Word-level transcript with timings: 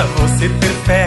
basta 0.00 0.04
você 0.22 0.48
ter 0.48 0.74
fé. 0.84 1.06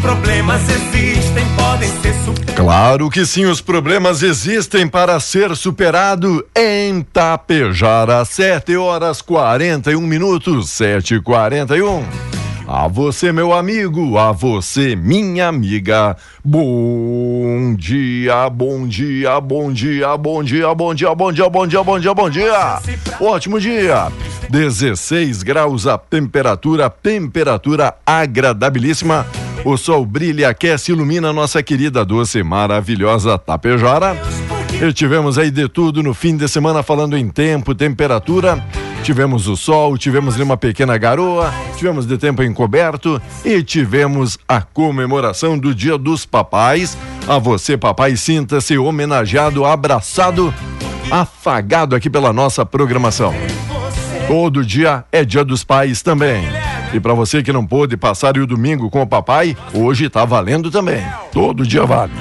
Problemas 0.00 0.62
existem, 0.68 1.44
podem 1.56 1.88
ser 2.00 2.14
superados. 2.24 2.54
Claro 2.54 3.10
que 3.10 3.26
sim, 3.26 3.46
os 3.46 3.60
problemas 3.60 4.22
existem 4.22 4.86
para 4.86 5.18
ser 5.18 5.56
superado 5.56 6.46
em 6.56 7.02
Tapejara, 7.02 8.24
7 8.24 8.76
horas 8.76 9.20
41 9.20 10.00
minutos, 10.00 10.70
7 10.70 11.16
e 11.16 11.20
41 11.20 12.37
A 12.70 12.86
você, 12.86 13.32
meu 13.32 13.54
amigo, 13.54 14.18
a 14.18 14.30
você, 14.30 14.94
minha 14.94 15.48
amiga. 15.48 16.14
Bom 16.44 17.74
dia, 17.74 18.50
bom 18.50 18.86
dia, 18.86 19.40
bom 19.40 19.72
dia, 19.72 20.14
bom 20.18 20.44
dia, 20.44 20.74
bom 20.74 20.94
dia, 20.94 21.14
bom 21.14 21.32
dia, 21.32 21.48
bom 21.48 21.66
dia, 21.66 21.82
bom 21.82 21.98
dia, 21.98 22.14
bom 22.14 22.28
dia. 22.28 22.78
Ótimo 23.18 23.58
dia. 23.58 24.12
16 24.50 25.42
graus 25.42 25.86
a 25.86 25.96
temperatura, 25.96 26.90
temperatura 26.90 27.94
agradabilíssima. 28.04 29.26
O 29.64 29.78
sol 29.78 30.04
brilha, 30.04 30.50
aquece, 30.50 30.92
ilumina 30.92 31.32
nossa 31.32 31.62
querida, 31.62 32.04
doce, 32.04 32.42
maravilhosa 32.42 33.38
Tapejara. 33.38 34.14
E 34.78 34.92
tivemos 34.92 35.38
aí 35.38 35.50
de 35.50 35.70
tudo 35.70 36.02
no 36.02 36.12
fim 36.12 36.36
de 36.36 36.46
semana 36.46 36.82
falando 36.82 37.16
em 37.16 37.30
tempo, 37.30 37.74
temperatura. 37.74 38.62
Tivemos 39.02 39.46
o 39.46 39.56
sol, 39.56 39.96
tivemos 39.96 40.38
uma 40.38 40.56
pequena 40.56 40.98
garoa, 40.98 41.52
tivemos 41.76 42.06
de 42.06 42.18
tempo 42.18 42.42
encoberto 42.42 43.20
e 43.44 43.62
tivemos 43.62 44.38
a 44.46 44.60
comemoração 44.60 45.58
do 45.58 45.74
Dia 45.74 45.96
dos 45.96 46.26
Papais. 46.26 46.96
A 47.26 47.38
você, 47.38 47.76
papai, 47.76 48.16
sinta-se 48.16 48.76
homenageado, 48.76 49.64
abraçado, 49.64 50.52
afagado 51.10 51.96
aqui 51.96 52.10
pela 52.10 52.32
nossa 52.32 52.66
programação. 52.66 53.34
Todo 54.26 54.64
dia 54.64 55.04
é 55.10 55.24
Dia 55.24 55.42
dos 55.42 55.64
Pais 55.64 56.02
também. 56.02 56.44
E 56.92 57.00
para 57.00 57.14
você 57.14 57.42
que 57.42 57.52
não 57.52 57.66
pôde 57.66 57.96
passar 57.96 58.36
o 58.36 58.46
domingo 58.46 58.90
com 58.90 59.02
o 59.02 59.06
papai, 59.06 59.56
hoje 59.72 60.08
tá 60.08 60.24
valendo 60.24 60.70
também. 60.70 61.02
Todo 61.32 61.66
dia 61.66 61.84
vale. 61.84 62.12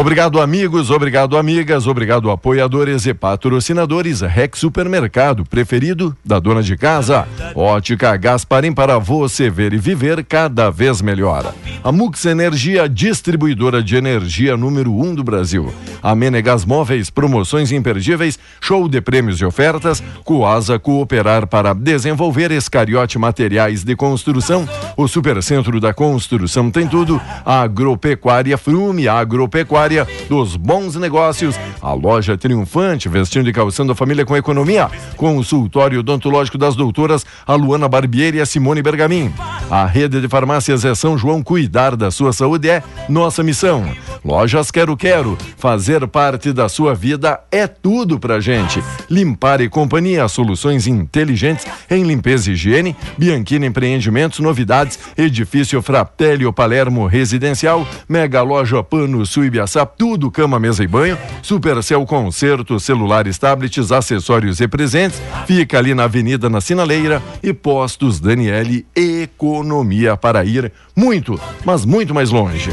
Obrigado, 0.00 0.40
amigos, 0.40 0.90
obrigado, 0.90 1.36
amigas, 1.36 1.86
obrigado, 1.86 2.30
apoiadores 2.30 3.04
e 3.04 3.12
patrocinadores. 3.12 4.22
Rex 4.22 4.58
Supermercado, 4.58 5.44
preferido 5.44 6.16
da 6.24 6.38
dona 6.38 6.62
de 6.62 6.74
casa. 6.74 7.28
Ótica 7.54 8.16
Gasparim 8.16 8.72
para 8.72 8.96
você 8.96 9.50
ver 9.50 9.74
e 9.74 9.76
viver 9.76 10.24
cada 10.24 10.70
vez 10.70 11.02
melhor. 11.02 11.52
A 11.84 11.92
Mux 11.92 12.24
Energia, 12.24 12.88
distribuidora 12.88 13.82
de 13.82 13.94
energia 13.94 14.56
número 14.56 14.90
um 14.90 15.14
do 15.14 15.22
Brasil. 15.22 15.70
A 16.02 16.14
Menegas 16.14 16.64
Móveis, 16.64 17.10
promoções 17.10 17.70
imperdíveis, 17.70 18.38
show 18.58 18.88
de 18.88 19.02
prêmios 19.02 19.38
e 19.38 19.44
ofertas. 19.44 20.02
Coasa 20.24 20.78
Cooperar 20.78 21.46
para 21.46 21.74
desenvolver 21.74 22.50
Escariote 22.52 23.18
Materiais 23.18 23.84
de 23.84 23.94
Construção. 23.94 24.66
O 24.96 25.06
Supercentro 25.06 25.78
da 25.78 25.92
Construção 25.92 26.70
tem 26.70 26.88
tudo. 26.88 27.20
A 27.44 27.60
Agropecuária 27.60 28.56
Frume, 28.56 29.06
a 29.06 29.18
Agropecuária 29.18 29.89
dos 30.28 30.56
bons 30.56 30.94
negócios. 30.96 31.56
A 31.80 31.92
loja 31.92 32.36
triunfante, 32.36 33.08
vestindo 33.08 33.48
e 33.48 33.52
calçando 33.52 33.92
a 33.92 33.94
família 33.94 34.24
com 34.24 34.36
economia. 34.36 34.90
Consultório 35.16 36.00
odontológico 36.00 36.58
das 36.58 36.76
doutoras, 36.76 37.24
a 37.46 37.54
Luana 37.54 37.88
Barbieri 37.88 38.38
e 38.38 38.40
a 38.40 38.46
Simone 38.46 38.82
Bergamin. 38.82 39.32
A 39.70 39.86
rede 39.86 40.20
de 40.20 40.28
farmácias 40.28 40.84
é 40.84 40.94
São 40.94 41.16
João. 41.16 41.42
Cuidar 41.42 41.96
da 41.96 42.10
sua 42.10 42.32
saúde 42.32 42.68
é 42.68 42.82
nossa 43.08 43.42
missão. 43.42 43.90
Lojas 44.24 44.70
Quero 44.70 44.96
Quero, 44.96 45.38
fazer 45.56 46.06
parte 46.06 46.52
da 46.52 46.68
sua 46.68 46.94
vida 46.94 47.40
é 47.50 47.66
tudo 47.66 48.18
pra 48.18 48.40
gente. 48.40 48.82
Limpar 49.08 49.60
e 49.60 49.68
Companhia, 49.68 50.28
soluções 50.28 50.86
inteligentes 50.86 51.66
em 51.90 52.02
limpeza 52.02 52.50
e 52.50 52.52
higiene. 52.52 52.94
Bianchini 53.16 53.66
Empreendimentos, 53.66 54.40
novidades, 54.40 54.98
edifício 55.16 55.80
Fratelli 55.80 56.50
Palermo 56.52 57.06
Residencial, 57.06 57.86
Mega 58.08 58.42
Loja 58.42 58.82
Pano 58.82 59.24
Suibiaçá, 59.24 59.69
tudo 59.96 60.30
cama, 60.30 60.58
mesa 60.58 60.82
e 60.82 60.86
banho. 60.86 61.16
Supercel 61.42 62.04
Concerto, 62.04 62.78
celulares, 62.80 63.38
tablets, 63.38 63.92
acessórios 63.92 64.60
e 64.60 64.68
presentes. 64.68 65.20
Fica 65.46 65.78
ali 65.78 65.94
na 65.94 66.04
Avenida 66.04 66.48
na 66.48 66.60
Sinaleira 66.60 67.22
e 67.42 67.52
Postos 67.52 68.20
Daniele 68.20 68.86
Economia 68.94 70.16
para 70.16 70.44
ir 70.44 70.72
muito, 70.96 71.40
mas 71.64 71.84
muito 71.84 72.14
mais 72.14 72.30
longe. 72.30 72.70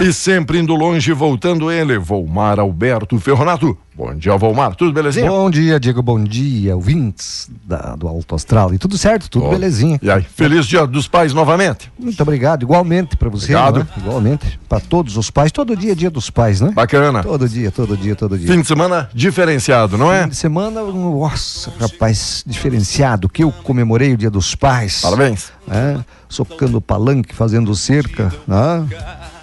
E 0.00 0.12
sempre 0.12 0.58
indo 0.58 0.74
longe, 0.74 1.12
voltando 1.12 1.70
ele, 1.70 1.96
Volmar 1.98 2.58
Alberto 2.58 3.18
Ferronato. 3.20 3.78
Bom 3.94 4.12
dia, 4.14 4.36
Volmar. 4.36 4.74
Tudo 4.74 4.92
belezinha? 4.92 5.30
Bom 5.30 5.48
dia, 5.48 5.78
Diego. 5.78 6.02
Bom 6.02 6.24
dia, 6.24 6.74
ouvintes 6.74 7.48
da, 7.64 7.94
do 7.94 8.08
Alto 8.08 8.34
Astral. 8.34 8.74
E 8.74 8.78
tudo 8.78 8.98
certo, 8.98 9.28
tudo 9.30 9.44
Ó, 9.44 9.50
belezinha. 9.50 10.00
E 10.02 10.10
aí, 10.10 10.22
feliz 10.22 10.66
dia 10.66 10.86
dos 10.86 11.06
pais 11.06 11.32
novamente. 11.32 11.92
Muito 11.96 12.20
obrigado, 12.20 12.62
igualmente 12.62 13.16
para 13.16 13.28
você. 13.28 13.54
Obrigado. 13.54 13.74
não 13.74 13.82
é? 13.82 14.00
Igualmente. 14.00 14.60
Para 14.68 14.80
todos 14.80 15.16
os 15.16 15.30
pais. 15.30 15.52
Todo 15.52 15.76
dia 15.76 15.92
é 15.92 15.94
dia 15.94 16.10
dos 16.10 16.30
pais, 16.30 16.60
né? 16.60 16.72
Bacana. 16.74 17.22
Todo 17.22 17.48
dia, 17.48 17.70
todo 17.70 17.96
dia, 17.96 18.16
todo 18.16 18.36
dia. 18.36 18.48
Fim 18.48 18.60
de 18.62 18.66
semana 18.66 19.08
diferenciado, 19.14 19.96
não 19.96 20.12
é? 20.12 20.24
Fim 20.24 20.30
de 20.30 20.36
semana, 20.36 20.82
nossa, 20.82 21.72
rapaz, 21.78 22.42
diferenciado. 22.44 23.28
Que 23.28 23.44
eu 23.44 23.52
comemorei 23.52 24.14
o 24.14 24.16
dia 24.16 24.30
dos 24.30 24.54
pais. 24.56 25.00
Parabéns. 25.02 25.52
É, 25.70 25.98
socando 26.28 26.80
palanque, 26.80 27.34
fazendo 27.34 27.72
cerca. 27.76 28.32
né? 28.48 28.88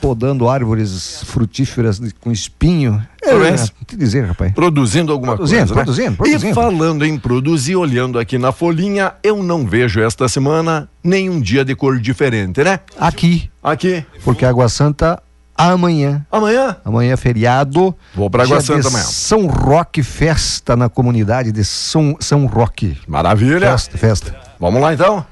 Podando 0.01 0.47
árvores 0.49 1.23
frutíferas 1.25 2.01
com 2.19 2.31
espinho. 2.31 3.01
É, 3.21 3.31
Parece. 3.31 3.71
te 3.85 3.95
dizer, 3.95 4.25
rapaz. 4.25 4.51
Produzindo 4.53 5.11
alguma 5.11 5.35
Produzindo, 5.35 5.59
coisa. 5.59 5.75
né? 5.75 5.83
produzindo, 5.83 6.17
produzindo. 6.17 6.47
E 6.47 6.53
falando 6.53 7.05
em 7.05 7.17
produzir, 7.17 7.75
olhando 7.75 8.17
aqui 8.17 8.37
na 8.37 8.51
folhinha, 8.51 9.13
eu 9.23 9.43
não 9.43 9.65
vejo 9.65 9.99
esta 10.01 10.27
semana 10.29 10.89
nenhum 11.03 11.39
dia 11.41 11.63
de 11.65 11.75
cor 11.75 11.99
diferente, 11.99 12.63
né? 12.63 12.79
Aqui, 12.99 13.49
Aqui, 13.61 14.03
porque 14.23 14.45
Água 14.45 14.69
Santa 14.69 15.21
amanhã. 15.57 16.25
amanhã. 16.31 16.77
Amanhã 16.85 17.13
é 17.13 17.17
feriado. 17.17 17.93
Vou 18.15 18.29
pra 18.29 18.43
Água 18.43 18.61
Santa 18.61 18.87
amanhã. 18.87 19.03
São 19.03 19.47
Roque, 19.47 20.01
festa 20.01 20.75
na 20.75 20.87
comunidade 20.87 21.51
de 21.51 21.65
São, 21.65 22.15
São 22.19 22.45
Roque. 22.45 22.97
Maravilha. 23.07 23.71
Festa, 23.71 23.97
festa. 23.97 24.35
Vamos 24.59 24.81
lá 24.81 24.93
então? 24.93 25.25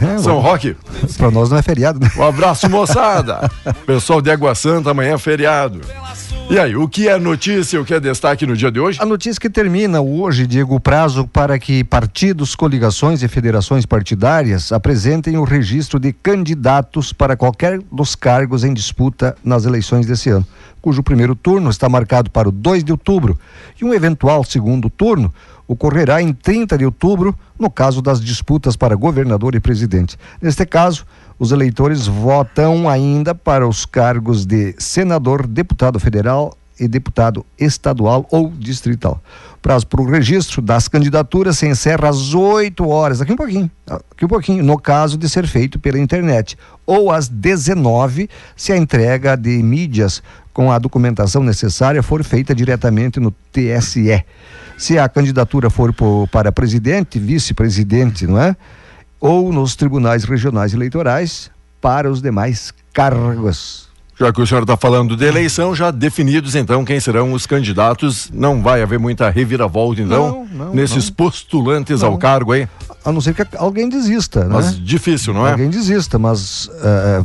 É, 0.00 0.18
São 0.18 0.38
Roque. 0.40 0.76
pra 1.16 1.30
nós 1.30 1.50
não 1.50 1.56
é 1.56 1.62
feriado, 1.62 1.98
né? 2.00 2.10
Um 2.16 2.22
abraço, 2.22 2.68
moçada. 2.68 3.50
Pessoal 3.86 4.20
de 4.20 4.30
Água 4.30 4.54
Santa, 4.54 4.90
amanhã 4.90 5.14
é 5.14 5.18
feriado. 5.18 5.80
E 6.48 6.58
aí, 6.60 6.76
o 6.76 6.86
que 6.88 7.08
é 7.08 7.18
notícia, 7.18 7.80
o 7.80 7.84
que 7.84 7.92
é 7.92 7.98
destaque 7.98 8.46
no 8.46 8.56
dia 8.56 8.70
de 8.70 8.78
hoje? 8.78 9.00
A 9.02 9.06
notícia 9.06 9.40
que 9.40 9.50
termina 9.50 10.00
hoje, 10.00 10.46
Diego, 10.46 10.76
o 10.76 10.80
prazo 10.80 11.26
para 11.26 11.58
que 11.58 11.82
partidos, 11.82 12.54
coligações 12.54 13.20
e 13.22 13.26
federações 13.28 13.84
partidárias 13.84 14.70
apresentem 14.70 15.36
o 15.38 15.44
registro 15.44 15.98
de 15.98 16.12
candidatos 16.12 17.12
para 17.12 17.36
qualquer 17.36 17.80
dos 17.90 18.14
cargos 18.14 18.62
em 18.62 18.72
disputa 18.72 19.34
nas 19.42 19.64
eleições 19.64 20.06
desse 20.06 20.30
ano, 20.30 20.46
cujo 20.80 21.02
primeiro 21.02 21.34
turno 21.34 21.68
está 21.68 21.88
marcado 21.88 22.30
para 22.30 22.48
o 22.48 22.52
2 22.52 22.84
de 22.84 22.92
outubro 22.92 23.36
e 23.80 23.84
um 23.84 23.92
eventual 23.92 24.44
segundo 24.44 24.88
turno 24.88 25.34
ocorrerá 25.66 26.22
em 26.22 26.32
30 26.32 26.78
de 26.78 26.84
outubro, 26.84 27.36
no 27.58 27.70
caso 27.70 28.00
das 28.00 28.20
disputas 28.20 28.76
para 28.76 28.94
governador 28.94 29.54
e 29.54 29.60
presidente. 29.60 30.16
Neste 30.40 30.64
caso, 30.64 31.06
os 31.38 31.52
eleitores 31.52 32.06
votam 32.06 32.88
ainda 32.88 33.34
para 33.34 33.66
os 33.66 33.84
cargos 33.84 34.46
de 34.46 34.74
senador, 34.78 35.46
deputado 35.46 35.98
federal 35.98 36.56
e 36.78 36.86
deputado 36.86 37.44
estadual 37.58 38.26
ou 38.30 38.50
distrital. 38.50 39.22
Prazo 39.62 39.86
para 39.86 40.00
o 40.02 40.08
registro 40.10 40.62
das 40.62 40.86
candidaturas 40.88 41.58
se 41.58 41.66
encerra 41.66 42.08
às 42.08 42.34
8 42.34 42.86
horas, 42.88 43.18
daqui 43.18 43.32
um 43.32 43.36
pouquinho, 43.36 43.70
daqui 43.86 44.24
um 44.24 44.28
pouquinho, 44.28 44.62
no 44.64 44.78
caso 44.78 45.16
de 45.16 45.28
ser 45.28 45.46
feito 45.46 45.78
pela 45.78 45.98
internet, 45.98 46.56
ou 46.84 47.10
às 47.10 47.28
19 47.28 48.28
se 48.54 48.72
a 48.72 48.76
entrega 48.76 49.36
de 49.36 49.62
mídias 49.62 50.22
com 50.52 50.70
a 50.70 50.78
documentação 50.78 51.42
necessária 51.42 52.02
for 52.02 52.22
feita 52.24 52.54
diretamente 52.54 53.18
no 53.20 53.30
TSE. 53.52 54.24
Se 54.78 54.98
a 54.98 55.08
candidatura 55.08 55.68
for 55.70 55.92
por- 55.92 56.28
para 56.28 56.52
presidente, 56.52 57.18
vice-presidente, 57.18 58.26
não 58.26 58.40
é? 58.40 58.54
Ou 59.18 59.52
nos 59.52 59.74
tribunais 59.74 60.24
regionais 60.24 60.72
eleitorais 60.74 61.50
para 61.80 62.10
os 62.10 62.20
demais 62.22 62.72
cargos. 62.92 63.85
Já 64.18 64.32
que 64.32 64.40
o 64.40 64.46
senhor 64.46 64.62
está 64.62 64.76
falando 64.78 65.14
de 65.14 65.24
eleição, 65.26 65.74
já 65.74 65.90
definidos 65.90 66.54
então 66.54 66.84
quem 66.86 66.98
serão 66.98 67.32
os 67.34 67.46
candidatos, 67.46 68.30
não 68.32 68.62
vai 68.62 68.80
haver 68.82 68.98
muita 68.98 69.28
reviravolta 69.28 70.00
então 70.00 70.46
Não, 70.52 70.66
não, 70.66 70.74
nesses 70.74 71.06
não. 71.10 71.14
postulantes 71.16 72.02
ao 72.02 72.16
cargo 72.16 72.52
aí, 72.52 72.66
A 73.04 73.12
não 73.12 73.20
ser 73.20 73.34
que 73.34 73.44
alguém 73.58 73.88
desista, 73.90 74.44
né? 74.44 74.50
mas 74.54 74.78
difícil, 74.82 75.34
não 75.34 75.46
é? 75.46 75.50
Alguém 75.52 75.68
desista, 75.68 76.18
mas 76.18 76.70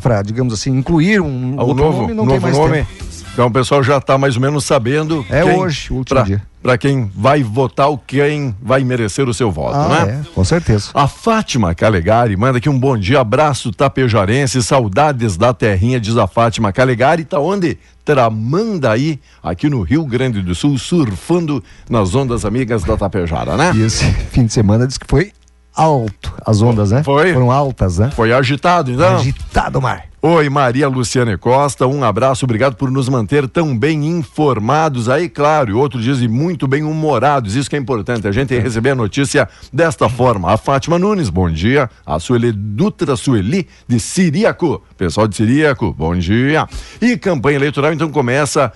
para, 0.02 0.22
digamos 0.22 0.54
assim, 0.54 0.72
incluir 0.78 1.22
um 1.22 1.56
Ah, 1.58 1.64
outro 1.64 1.84
novo 1.84 2.02
nome 2.02 2.14
não 2.14 2.26
novo 2.26 2.32
tem 2.32 2.40
mais 2.42 2.58
nome. 2.58 2.74
tempo. 2.80 2.90
Então 3.34 3.48
o 3.48 3.52
pessoal 3.52 3.82
já 3.82 3.98
está 3.98 4.18
mais 4.18 4.36
ou 4.36 4.42
menos 4.42 4.66
sabendo. 4.66 5.26
É 5.30 5.42
quem- 5.44 5.58
hoje, 5.58 5.94
o 5.94 5.96
último 5.96 6.18
pra- 6.20 6.26
dia. 6.26 6.42
Para 6.62 6.78
quem 6.78 7.10
vai 7.16 7.42
votar, 7.42 7.88
ou 7.88 7.98
quem 7.98 8.56
vai 8.62 8.84
merecer 8.84 9.28
o 9.28 9.34
seu 9.34 9.52
voto, 9.52 9.76
Ah, 9.76 10.06
né? 10.06 10.22
é, 10.24 10.34
com 10.36 10.44
certeza. 10.44 10.90
A 10.94 11.08
Fátima 11.08 11.74
Calegari 11.74 12.38
manda 12.38 12.60
aqui 12.60 12.70
um 12.70 12.80
bom 12.80 12.96
dia, 12.98 13.20
abraço 13.20 13.72
tapejarense, 13.72 14.62
saudades 14.62 15.38
da 15.38 15.54
terrinha, 15.56 16.00
diz 16.00 16.16
a 16.18 16.28
Fátima 16.28 16.72
Calegari, 16.72 17.26
tá 17.26 17.40
onde? 17.40 17.80
Tramandaí, 18.06 19.20
aqui 19.44 19.70
no 19.70 19.82
Rio 19.82 20.06
Grande 20.06 20.42
do 20.42 20.54
Sul, 20.54 20.78
surfando 20.78 21.64
nas 21.90 22.14
ondas 22.16 22.46
amigas 22.46 22.84
da 22.84 22.96
Tapejara, 22.96 23.58
né? 23.58 23.72
E 23.76 23.82
esse 23.82 24.06
fim 24.32 24.46
de 24.46 24.54
semana 24.54 24.86
diz 24.88 24.98
que 24.98 25.06
foi 25.08 25.32
alto 25.76 26.32
as 26.46 26.62
ondas, 26.62 26.92
né? 26.92 27.04
Foi. 27.04 27.34
Foram 27.34 27.52
altas, 27.52 27.98
né? 27.98 28.12
Foi 28.12 28.34
agitado, 28.34 28.92
então? 28.92 29.16
Agitado 29.16 29.80
o 29.80 29.82
mar. 29.82 30.06
Oi, 30.24 30.50
Maria 30.50 30.88
Luciane 30.88 31.36
Costa, 31.36 31.88
um 31.88 32.04
abraço, 32.04 32.46
obrigado 32.46 32.76
por 32.76 32.92
nos 32.92 33.10
manter 33.10 33.50
tão 33.50 33.76
bem 33.76 34.06
informados 34.06 35.10
aí, 35.10 35.28
claro, 35.28 35.72
e 35.72 35.74
outro 35.74 36.00
diz 36.00 36.20
e 36.22 36.28
muito 36.28 36.68
bem 36.68 36.84
humorados, 36.84 37.56
isso 37.56 37.68
que 37.68 37.76
é 37.76 37.80
importante, 37.80 38.28
a 38.28 38.32
gente 38.32 38.56
receber 38.60 38.92
a 38.92 38.96
notícia 38.96 39.50
desta 39.74 40.08
forma. 40.08 40.54
A 40.54 40.58
Fátima 40.58 41.00
Nunes, 41.00 41.32
bom 41.32 41.50
dia, 41.50 41.90
a 42.06 42.20
Sueli 42.20 42.52
Dutra 42.52 43.16
Sueli 43.16 43.68
de 43.88 44.00
Siriaco, 44.00 44.84
pessoal 44.96 45.28
de 45.28 45.36
Siriaco, 45.36 45.92
bom 45.92 46.16
dia. 46.16 46.68
E 47.02 47.18
campanha 47.18 47.56
eleitoral 47.56 47.92
então 47.92 48.12
começa 48.12 48.72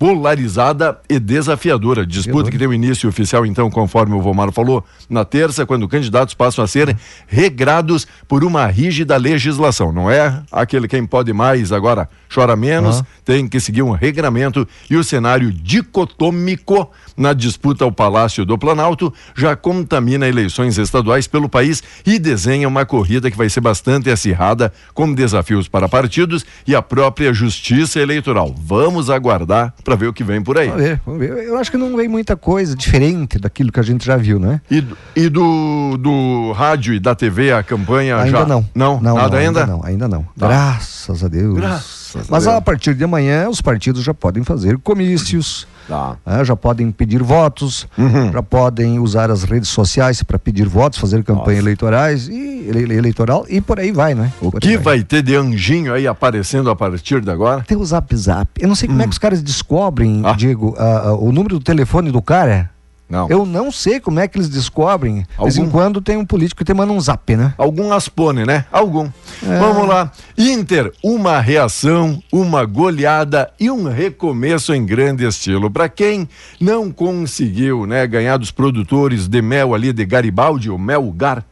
polarizada 0.00 0.98
e 1.10 1.18
desafiadora. 1.18 2.06
Disputa 2.06 2.50
que 2.50 2.56
tem 2.56 2.66
o 2.66 2.72
início 2.72 3.06
oficial, 3.06 3.44
então, 3.44 3.70
conforme 3.70 4.14
o 4.14 4.22
Vomar 4.22 4.50
falou, 4.50 4.82
na 5.10 5.26
terça, 5.26 5.66
quando 5.66 5.86
candidatos 5.86 6.32
passam 6.32 6.64
a 6.64 6.66
ser 6.66 6.96
regrados 7.26 8.06
por 8.26 8.42
uma 8.42 8.66
rígida 8.66 9.18
legislação. 9.18 9.92
Não 9.92 10.10
é 10.10 10.42
aquele 10.50 10.88
quem 10.88 11.04
pode 11.04 11.34
mais 11.34 11.70
agora 11.70 12.08
chora 12.32 12.56
menos, 12.56 13.02
tem 13.26 13.46
que 13.46 13.60
seguir 13.60 13.82
um 13.82 13.90
regramento 13.90 14.66
e 14.88 14.96
o 14.96 15.04
cenário 15.04 15.52
dicotômico 15.52 16.90
na 17.14 17.34
disputa 17.34 17.84
ao 17.84 17.92
Palácio 17.92 18.46
do 18.46 18.56
Planalto 18.56 19.12
já 19.36 19.54
contamina 19.54 20.26
eleições 20.26 20.78
estaduais 20.78 21.26
pelo 21.26 21.48
país 21.48 21.82
e 22.06 22.18
desenha 22.18 22.66
uma 22.66 22.86
corrida 22.86 23.30
que 23.30 23.36
vai 23.36 23.50
ser 23.50 23.60
bastante 23.60 24.08
acirrada, 24.08 24.72
com 24.94 25.12
desafios 25.12 25.68
para 25.68 25.88
partidos 25.88 26.46
e 26.66 26.74
a 26.74 26.80
própria 26.80 27.34
justiça 27.34 28.00
eleitoral. 28.00 28.54
Vamos 28.56 29.10
aguardar 29.10 29.74
para 29.90 29.96
ver 29.96 30.06
o 30.06 30.12
que 30.12 30.22
vem 30.22 30.40
por 30.40 30.56
aí. 30.56 30.68
Vamos 30.68 30.82
ver, 30.84 31.00
vamos 31.04 31.20
ver. 31.20 31.30
Eu 31.48 31.58
acho 31.58 31.68
que 31.68 31.76
não 31.76 31.96
vem 31.96 32.06
muita 32.06 32.36
coisa 32.36 32.76
diferente 32.76 33.38
daquilo 33.40 33.72
que 33.72 33.80
a 33.80 33.82
gente 33.82 34.06
já 34.06 34.16
viu, 34.16 34.38
né? 34.38 34.60
E, 34.70 34.80
do- 34.80 34.96
e 35.16 35.28
do, 35.28 35.96
do 35.98 36.52
rádio 36.52 36.94
e 36.94 37.00
da 37.00 37.12
TV 37.12 37.52
a 37.52 37.60
campanha 37.62 38.16
Ainda 38.18 38.38
já? 38.38 38.46
não. 38.46 38.64
Não, 38.72 39.00
não 39.00 39.16
nada 39.16 39.30
não, 39.36 39.38
ainda? 39.46 39.66
Não, 39.66 39.84
ainda 39.84 40.06
não. 40.08 40.22
Tá. 40.38 40.46
Graças 40.46 41.24
a 41.24 41.28
Deus. 41.28 41.56
Graças 41.56 41.99
Mas 42.28 42.46
a 42.46 42.60
partir 42.60 42.94
de 42.94 43.04
amanhã, 43.04 43.48
os 43.48 43.60
partidos 43.60 44.02
já 44.02 44.12
podem 44.14 44.42
fazer 44.44 44.78
comícios. 44.78 45.66
Tá. 45.88 46.16
né, 46.24 46.44
já 46.44 46.54
podem 46.54 46.92
pedir 46.92 47.20
votos, 47.20 47.84
Uhum. 47.98 48.30
já 48.30 48.40
podem 48.40 49.00
usar 49.00 49.28
as 49.28 49.42
redes 49.42 49.70
sociais 49.70 50.22
para 50.22 50.38
pedir 50.38 50.68
votos, 50.68 51.00
fazer 51.00 51.24
campanha 51.24 51.58
eleitorais 51.58 52.28
e 52.28 52.62
ele- 52.68 52.94
eleitoral 52.94 53.44
e 53.48 53.60
por 53.60 53.80
aí 53.80 53.90
vai, 53.90 54.14
né? 54.14 54.30
O 54.40 54.52
Por 54.52 54.60
que 54.60 54.76
vai 54.76 55.02
ter 55.02 55.20
de 55.20 55.34
anjinho 55.34 55.92
aí 55.92 56.06
aparecendo 56.06 56.70
a 56.70 56.76
partir 56.76 57.20
de 57.20 57.28
agora? 57.28 57.64
Tem 57.66 57.76
o 57.76 57.84
Zap 57.84 58.14
Zap. 58.14 58.48
Eu 58.60 58.68
não 58.68 58.76
sei 58.76 58.88
como 58.88 59.02
é 59.02 59.04
que 59.04 59.10
os 59.10 59.18
caras 59.18 59.42
descobrem, 59.42 60.18
Hum. 60.20 60.26
Ah. 60.26 60.32
Diego, 60.34 60.76
a- 60.78 61.08
a- 61.08 61.14
o 61.16 61.32
número 61.32 61.58
do 61.58 61.64
telefone 61.64 62.12
do 62.12 62.22
cara. 62.22 62.70
Não. 63.10 63.28
Eu 63.28 63.44
não 63.44 63.72
sei 63.72 63.98
como 63.98 64.20
é 64.20 64.28
que 64.28 64.38
eles 64.38 64.48
descobrem. 64.48 65.26
De 65.36 65.42
vez 65.42 65.56
em 65.56 65.60
Algum- 65.62 65.72
quando 65.72 66.00
tem 66.00 66.16
um 66.16 66.24
político 66.24 66.58
que 66.58 66.64
te 66.64 66.72
manda 66.72 66.92
um 66.92 67.00
zap, 67.00 67.34
né? 67.34 67.52
Algum 67.58 67.92
aspone, 67.92 68.46
né? 68.46 68.64
Algum. 68.70 69.06
É. 69.42 69.58
Vamos 69.58 69.88
lá. 69.88 70.12
Inter, 70.38 70.92
uma 71.02 71.40
reação, 71.40 72.22
uma 72.32 72.64
goleada 72.64 73.50
e 73.58 73.68
um 73.68 73.88
recomeço 73.88 74.72
em 74.72 74.86
grande 74.86 75.26
estilo. 75.26 75.68
Para 75.68 75.88
quem 75.88 76.28
não 76.60 76.92
conseguiu, 76.92 77.84
né, 77.84 78.06
ganhar 78.06 78.36
dos 78.36 78.52
produtores 78.52 79.26
de 79.26 79.42
mel 79.42 79.74
ali 79.74 79.92
de 79.92 80.04
Garibaldi, 80.06 80.70
o 80.70 80.78
Melgar. 80.78 81.44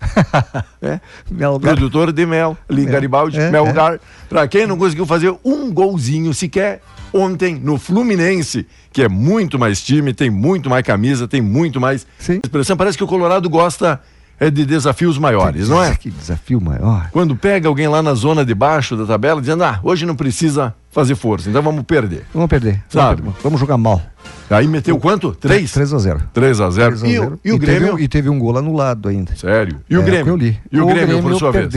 é, 0.82 1.00
Melgar. 1.30 1.74
produtor 1.74 2.12
de 2.12 2.26
mel 2.26 2.58
ali 2.68 2.82
É, 2.82 2.90
Garibaldi, 2.90 3.38
é, 3.40 3.50
Melgar. 3.50 3.98
Para 4.28 4.46
quem 4.48 4.66
não 4.66 4.76
conseguiu 4.76 5.06
fazer 5.06 5.34
um 5.44 5.72
golzinho 5.72 6.34
sequer 6.34 6.82
ontem 7.14 7.54
no 7.62 7.78
Fluminense, 7.78 8.66
que 8.92 9.02
é 9.02 9.08
muito 9.08 9.58
mais 9.58 9.80
time, 9.80 10.12
tem 10.12 10.28
muito 10.28 10.68
mais 10.68 10.82
camisa, 10.84 11.28
tem 11.28 11.40
muito 11.40 11.80
mais 11.80 12.04
Sim. 12.18 12.40
expressão. 12.42 12.76
Parece 12.76 12.98
que 12.98 13.04
o 13.04 13.06
Colorado 13.06 13.48
gosta 13.48 14.00
é 14.40 14.50
de 14.50 14.66
desafios 14.66 15.16
maiores, 15.16 15.68
não 15.68 15.82
é? 15.82 15.94
Que 15.94 16.10
desafio 16.10 16.60
maior. 16.60 17.08
Quando 17.12 17.36
pega 17.36 17.68
alguém 17.68 17.86
lá 17.86 18.02
na 18.02 18.14
zona 18.14 18.44
de 18.44 18.52
baixo 18.52 18.96
da 18.96 19.06
tabela 19.06 19.40
dizendo, 19.40 19.62
ah, 19.62 19.78
hoje 19.82 20.04
não 20.04 20.16
precisa 20.16 20.74
fazer 20.90 21.14
força, 21.14 21.48
então 21.48 21.62
vamos 21.62 21.84
perder. 21.84 22.24
Vamos 22.34 22.48
perder. 22.48 22.82
Sabe. 22.88 23.20
Vamos, 23.22 23.34
perder. 23.34 23.42
Vamos 23.44 23.60
jogar 23.60 23.78
mal. 23.78 24.02
Aí 24.50 24.66
meteu 24.66 24.98
quanto? 24.98 25.32
Três? 25.34 25.70
3 25.72 25.92
a 25.94 25.98
0 25.98 26.20
3 26.32 26.60
a 26.60 26.68
0 26.70 26.96
3 26.98 27.02
a 27.04 27.06
E, 27.08 27.12
0. 27.12 27.34
o- 27.34 27.38
e 27.48 27.52
o 27.52 27.58
teve 27.58 27.66
Grêmio? 27.78 27.94
um- 27.94 27.98
e 27.98 28.08
teve 28.08 28.28
um 28.28 28.38
gol 28.38 28.58
anulado 28.58 29.08
ainda. 29.08 29.34
Sério. 29.36 29.80
E 29.88 29.96
o 29.96 30.02
É, 30.02 30.04
Grêmio? 30.04 30.32
eu 30.32 30.36
li. 30.36 30.58
E 30.70 30.80
o, 30.80 30.86
Grêmio, 30.86 31.22
por 31.22 31.34
sua 31.36 31.52
vez? 31.52 31.72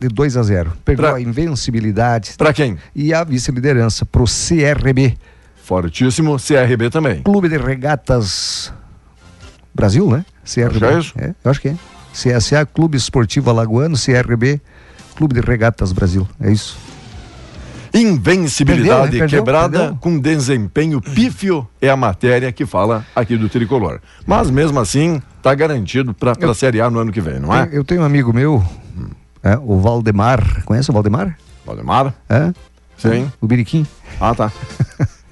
De 0.00 0.08
2 0.08 0.36
a 0.36 0.42
0 0.42 0.72
Perdeu 0.84 1.06
Pra- 1.06 1.16
a 1.16 1.20
invencibilidade 1.20 2.32
Pra 2.36 2.52
quem? 2.52 2.76
e 2.94 3.12
a 3.14 3.22
vice-liderança 3.24 4.04
pro 4.04 4.24
CRB, 4.24 5.16
Fortíssimo 5.62 6.36
CRB 6.38 6.90
também. 6.90 7.22
Clube 7.22 7.48
de 7.48 7.56
Regatas 7.56 8.72
Brasil, 9.74 10.08
né? 10.10 10.24
CRB. 10.44 10.84
Acho 10.86 11.12
que 11.14 11.20
é. 11.20 11.24
É, 11.24 11.34
eu 11.44 11.50
acho 11.50 11.60
que 11.60 11.68
é. 11.68 11.76
CSA, 12.12 12.64
Clube 12.66 12.96
Esportivo 12.96 13.50
Alagoano, 13.50 13.96
CRB, 13.96 14.60
Clube 15.16 15.34
de 15.34 15.40
Regatas 15.40 15.90
Brasil. 15.92 16.28
É 16.40 16.52
isso. 16.52 16.76
Invencibilidade 17.92 18.88
Perdeu, 18.88 19.12
né? 19.12 19.18
Perdeu, 19.20 19.38
quebrada 19.40 19.78
perdeu. 19.78 19.96
com 20.00 20.18
desempenho 20.18 21.00
pífio 21.00 21.66
é 21.80 21.88
a 21.88 21.96
matéria 21.96 22.50
que 22.50 22.66
fala 22.66 23.06
aqui 23.14 23.36
do 23.36 23.48
Tricolor. 23.48 24.00
Mas 24.26 24.50
mesmo 24.50 24.80
assim, 24.80 25.22
tá 25.40 25.54
garantido 25.54 26.12
para 26.12 26.32
a 26.32 26.54
Série 26.54 26.80
A 26.80 26.90
no 26.90 26.98
ano 26.98 27.12
que 27.12 27.20
vem, 27.20 27.38
não 27.38 27.54
é? 27.54 27.68
Eu 27.72 27.84
tenho 27.84 28.00
um 28.02 28.04
amigo 28.04 28.32
meu, 28.32 28.64
é, 29.44 29.58
o 29.62 29.78
Valdemar. 29.78 30.64
Conhece 30.64 30.90
o 30.90 30.92
Valdemar? 30.92 31.36
Valdemar? 31.64 32.14
É? 32.28 32.52
Sim. 32.96 33.30
O 33.40 33.46
Biriquim. 33.46 33.86
Ah, 34.20 34.34
tá. 34.34 34.50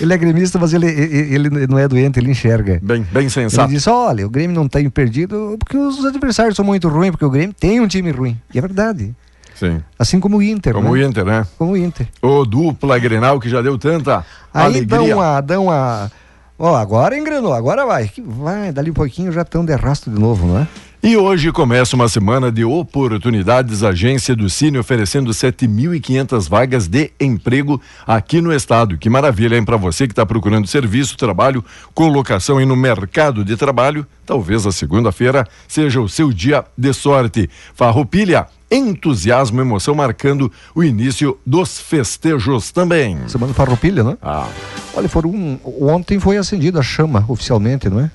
Ele 0.00 0.12
é 0.12 0.16
gremista, 0.16 0.58
mas 0.58 0.72
ele, 0.72 0.86
ele, 0.86 1.48
ele 1.48 1.66
não 1.66 1.78
é 1.78 1.86
doente, 1.86 2.18
ele 2.18 2.30
enxerga. 2.30 2.80
Bem, 2.82 3.02
bem 3.12 3.24
Ele 3.24 3.30
sensato. 3.30 3.68
disse: 3.70 3.88
olha, 3.90 4.26
o 4.26 4.30
Grêmio 4.30 4.56
não 4.56 4.66
tem 4.66 4.88
perdido 4.88 5.54
porque 5.60 5.76
os 5.76 6.04
adversários 6.04 6.56
são 6.56 6.64
muito 6.64 6.88
ruins, 6.88 7.10
porque 7.10 7.24
o 7.26 7.30
Grêmio 7.30 7.54
tem 7.54 7.78
um 7.78 7.86
time 7.86 8.10
ruim. 8.10 8.40
E 8.52 8.58
é 8.58 8.60
verdade. 8.60 9.14
Sim. 9.54 9.82
Assim 9.98 10.18
como 10.18 10.38
o 10.38 10.42
Inter. 10.42 10.72
Como 10.72 10.90
o 10.90 10.96
né? 10.96 11.04
Inter, 11.04 11.24
né? 11.24 11.46
Como 11.58 11.72
o 11.72 11.76
Inter. 11.76 12.08
O 12.22 12.44
dupla 12.44 12.98
Grenal 12.98 13.38
que 13.38 13.48
já 13.48 13.60
deu 13.60 13.78
tanta 13.78 14.24
Aí 14.52 14.84
dão 14.84 15.00
alegria. 15.00 15.16
uma. 15.16 15.40
Dão 15.40 15.64
uma 15.66 16.10
Ó, 16.58 16.74
agora 16.76 17.16
engrenou, 17.16 17.52
agora 17.52 17.84
vai. 17.84 18.10
Vai, 18.24 18.72
dali 18.72 18.90
um 18.90 18.94
pouquinho 18.94 19.30
já 19.30 19.42
estão 19.42 19.64
de 19.64 19.72
arrasto 19.72 20.10
de 20.10 20.18
novo, 20.18 20.46
não 20.46 20.58
é? 20.58 20.68
E 21.04 21.16
hoje 21.16 21.50
começa 21.50 21.96
uma 21.96 22.08
semana 22.08 22.52
de 22.52 22.64
oportunidades. 22.64 23.82
A 23.82 23.88
agência 23.88 24.36
do 24.36 24.48
Cine 24.48 24.78
oferecendo 24.78 25.32
7.500 25.32 26.48
vagas 26.48 26.86
de 26.86 27.10
emprego 27.18 27.82
aqui 28.06 28.40
no 28.40 28.52
estado. 28.52 28.96
Que 28.96 29.10
maravilha, 29.10 29.56
hein? 29.56 29.64
Para 29.64 29.76
você 29.76 30.06
que 30.06 30.12
está 30.12 30.24
procurando 30.24 30.68
serviço, 30.68 31.16
trabalho, 31.16 31.64
colocação 31.92 32.60
e 32.60 32.64
no 32.64 32.76
mercado 32.76 33.44
de 33.44 33.56
trabalho, 33.56 34.06
talvez 34.24 34.64
a 34.64 34.70
segunda-feira 34.70 35.44
seja 35.66 36.00
o 36.00 36.08
seu 36.08 36.32
dia 36.32 36.64
de 36.78 36.92
sorte. 36.92 37.50
Farroupilha, 37.74 38.46
entusiasmo 38.70 39.58
e 39.58 39.62
emoção 39.62 39.96
marcando 39.96 40.52
o 40.72 40.84
início 40.84 41.36
dos 41.44 41.80
festejos 41.80 42.70
também. 42.70 43.18
Semana 43.26 43.52
Farroupilha, 43.52 44.04
né? 44.04 44.16
Ah, 44.22 44.48
Olha, 44.94 45.08
foram 45.08 45.30
um, 45.30 45.58
ontem 45.80 46.20
foi 46.20 46.36
acendida 46.36 46.78
a 46.78 46.82
chama 46.82 47.24
oficialmente, 47.26 47.88
não 47.88 47.98
é? 47.98 48.10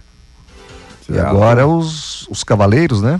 E 1.09 1.17
agora 1.19 1.65
os, 1.65 2.27
os 2.29 2.43
cavaleiros, 2.43 3.01
né? 3.01 3.19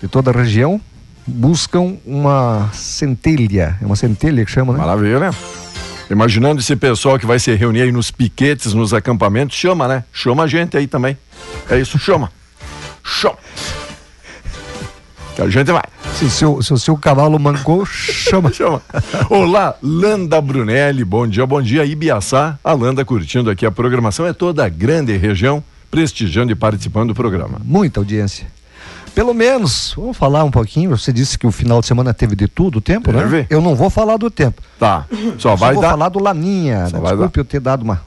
De 0.00 0.08
toda 0.08 0.30
a 0.30 0.34
região 0.34 0.80
buscam 1.26 1.96
uma 2.04 2.68
centelha. 2.72 3.78
É 3.80 3.86
uma 3.86 3.96
centelha 3.96 4.44
que 4.44 4.50
chama, 4.50 4.72
né? 4.72 4.78
Maravilha. 4.78 5.30
Imaginando 6.10 6.60
esse 6.60 6.76
pessoal 6.76 7.18
que 7.18 7.24
vai 7.24 7.38
se 7.38 7.54
reunir 7.54 7.82
aí 7.82 7.92
nos 7.92 8.10
piquetes, 8.10 8.74
nos 8.74 8.92
acampamentos, 8.92 9.56
chama, 9.56 9.88
né? 9.88 10.04
Chama 10.12 10.42
a 10.42 10.46
gente 10.46 10.76
aí 10.76 10.86
também. 10.86 11.16
É 11.70 11.78
isso, 11.78 11.98
chama. 11.98 12.30
Chama. 13.02 13.36
Que 15.34 15.40
a 15.40 15.48
gente 15.48 15.72
vai. 15.72 15.84
Se 16.14 16.26
o 16.26 16.30
seu, 16.30 16.62
se 16.62 16.72
o 16.74 16.78
seu 16.78 16.96
cavalo 16.96 17.38
mancou, 17.38 17.86
chama. 17.86 18.52
Chama. 18.52 18.82
Olá, 19.30 19.74
Landa 19.82 20.38
Brunelli, 20.42 21.04
bom 21.04 21.26
dia, 21.26 21.46
bom 21.46 21.62
dia. 21.62 21.86
Ibiaçá, 21.86 22.58
a 22.62 22.72
Landa 22.74 23.02
curtindo 23.02 23.48
aqui 23.48 23.64
a 23.64 23.70
programação. 23.70 24.26
É 24.26 24.34
toda 24.34 24.66
a 24.66 24.68
grande 24.68 25.16
região 25.16 25.64
prestigiando 25.92 26.50
e 26.50 26.54
participando 26.54 27.08
do 27.08 27.14
programa. 27.14 27.60
Muita 27.62 28.00
audiência. 28.00 28.46
Pelo 29.14 29.34
menos, 29.34 29.92
vamos 29.94 30.16
falar 30.16 30.42
um 30.42 30.50
pouquinho. 30.50 30.88
Você 30.96 31.12
disse 31.12 31.38
que 31.38 31.46
o 31.46 31.52
final 31.52 31.82
de 31.82 31.86
semana 31.86 32.14
teve 32.14 32.34
de 32.34 32.48
tudo 32.48 32.78
o 32.78 32.80
tempo, 32.80 33.12
Teve. 33.12 33.40
né? 33.40 33.46
Eu 33.50 33.60
não 33.60 33.74
vou 33.76 33.90
falar 33.90 34.16
do 34.16 34.30
tempo. 34.30 34.62
Tá, 34.80 35.04
só 35.38 35.50
Só 35.50 35.54
vai 35.56 35.74
vou 35.74 35.82
dar. 35.82 35.90
falar 35.90 36.08
do 36.08 36.18
Laninha. 36.18 36.86
Só 36.88 36.96
né? 36.96 37.02
vai 37.02 37.12
Desculpe 37.12 37.40
eu 37.40 37.44
ter 37.44 37.60
dado 37.60 37.82
uma, 37.82 38.00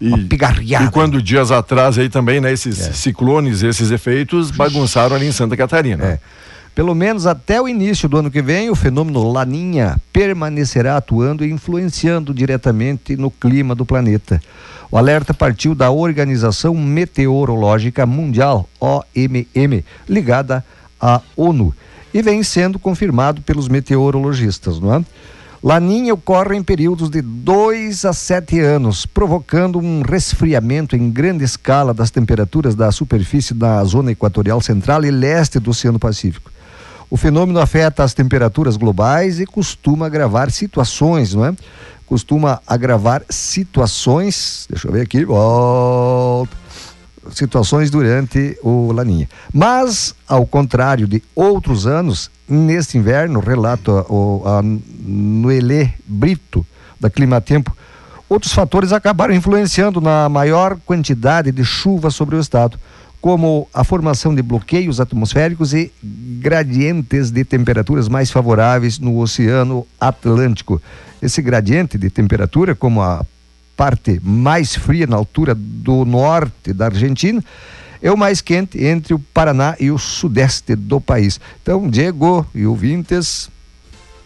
E, 0.00 0.08
uma 0.08 0.18
pigarreada. 0.18 0.84
e 0.86 0.90
quando 0.90 1.22
dias 1.22 1.52
atrás 1.52 1.96
aí 1.96 2.08
também, 2.08 2.40
né, 2.40 2.52
esses 2.52 2.80
É. 2.88 2.92
ciclones, 2.92 3.62
esses 3.62 3.92
efeitos 3.92 4.50
bagunçaram 4.50 5.14
ali 5.14 5.28
em 5.28 5.32
Santa 5.32 5.56
Catarina. 5.56 6.04
É. 6.04 6.20
Pelo 6.78 6.94
menos 6.94 7.26
até 7.26 7.60
o 7.60 7.68
início 7.68 8.08
do 8.08 8.18
ano 8.18 8.30
que 8.30 8.40
vem, 8.40 8.70
o 8.70 8.74
fenômeno 8.76 9.32
Laninha 9.32 10.00
permanecerá 10.12 10.96
atuando 10.96 11.44
e 11.44 11.50
influenciando 11.50 12.32
diretamente 12.32 13.16
no 13.16 13.32
clima 13.32 13.74
do 13.74 13.84
planeta. 13.84 14.40
O 14.88 14.96
alerta 14.96 15.34
partiu 15.34 15.74
da 15.74 15.90
Organização 15.90 16.76
Meteorológica 16.76 18.06
Mundial, 18.06 18.68
OMM, 18.78 19.84
ligada 20.08 20.64
à 21.00 21.20
ONU, 21.36 21.74
e 22.14 22.22
vem 22.22 22.44
sendo 22.44 22.78
confirmado 22.78 23.42
pelos 23.42 23.66
meteorologistas, 23.66 24.78
não 24.78 24.94
é? 24.94 25.04
Laninha 25.60 26.14
ocorre 26.14 26.56
em 26.56 26.62
períodos 26.62 27.10
de 27.10 27.20
2 27.20 28.04
a 28.04 28.12
7 28.12 28.60
anos, 28.60 29.04
provocando 29.04 29.80
um 29.80 30.02
resfriamento 30.02 30.94
em 30.94 31.10
grande 31.10 31.42
escala 31.42 31.92
das 31.92 32.12
temperaturas 32.12 32.76
da 32.76 32.92
superfície 32.92 33.52
da 33.52 33.82
zona 33.82 34.12
equatorial 34.12 34.60
central 34.60 35.04
e 35.04 35.10
leste 35.10 35.58
do 35.58 35.70
Oceano 35.70 35.98
Pacífico. 35.98 36.52
O 37.10 37.16
fenômeno 37.16 37.58
afeta 37.58 38.04
as 38.04 38.12
temperaturas 38.12 38.76
globais 38.76 39.40
e 39.40 39.46
costuma 39.46 40.06
agravar 40.06 40.50
situações, 40.50 41.34
não 41.34 41.44
é? 41.44 41.54
Costuma 42.06 42.60
agravar 42.66 43.22
situações, 43.28 44.66
deixa 44.68 44.88
eu 44.88 44.92
ver 44.92 45.02
aqui, 45.02 45.24
volta, 45.24 46.56
situações 47.32 47.90
durante 47.90 48.58
o 48.62 48.92
Laninha. 48.92 49.28
Mas, 49.52 50.14
ao 50.26 50.46
contrário 50.46 51.06
de 51.06 51.22
outros 51.34 51.86
anos, 51.86 52.30
neste 52.48 52.96
inverno, 52.96 53.40
relata 53.40 53.92
o 54.10 54.42
a 54.46 54.62
Noelê 54.62 55.90
Brito, 56.06 56.66
da 57.00 57.08
Climatempo, 57.08 57.76
outros 58.28 58.52
fatores 58.52 58.92
acabaram 58.92 59.34
influenciando 59.34 60.00
na 60.00 60.28
maior 60.28 60.76
quantidade 60.84 61.52
de 61.52 61.64
chuva 61.64 62.10
sobre 62.10 62.36
o 62.36 62.40
estado, 62.40 62.78
como 63.20 63.68
a 63.74 63.82
formação 63.82 64.34
de 64.34 64.42
bloqueios 64.42 65.00
atmosféricos 65.00 65.74
e 65.74 65.92
gradientes 66.40 67.30
de 67.30 67.44
temperaturas 67.44 68.08
mais 68.08 68.30
favoráveis 68.30 68.98
no 68.98 69.18
Oceano 69.18 69.86
Atlântico. 70.00 70.80
Esse 71.20 71.42
gradiente 71.42 71.98
de 71.98 72.10
temperatura, 72.10 72.74
como 72.74 73.02
a 73.02 73.24
parte 73.76 74.20
mais 74.22 74.74
fria 74.74 75.06
na 75.06 75.16
altura 75.16 75.54
do 75.54 76.04
norte 76.04 76.72
da 76.72 76.86
Argentina, 76.86 77.42
é 78.00 78.10
o 78.10 78.16
mais 78.16 78.40
quente 78.40 78.84
entre 78.84 79.14
o 79.14 79.18
Paraná 79.18 79.74
e 79.80 79.90
o 79.90 79.98
sudeste 79.98 80.76
do 80.76 81.00
país. 81.00 81.40
Então, 81.60 81.88
Diego 81.90 82.46
e 82.54 82.64
ouvintes, 82.66 83.50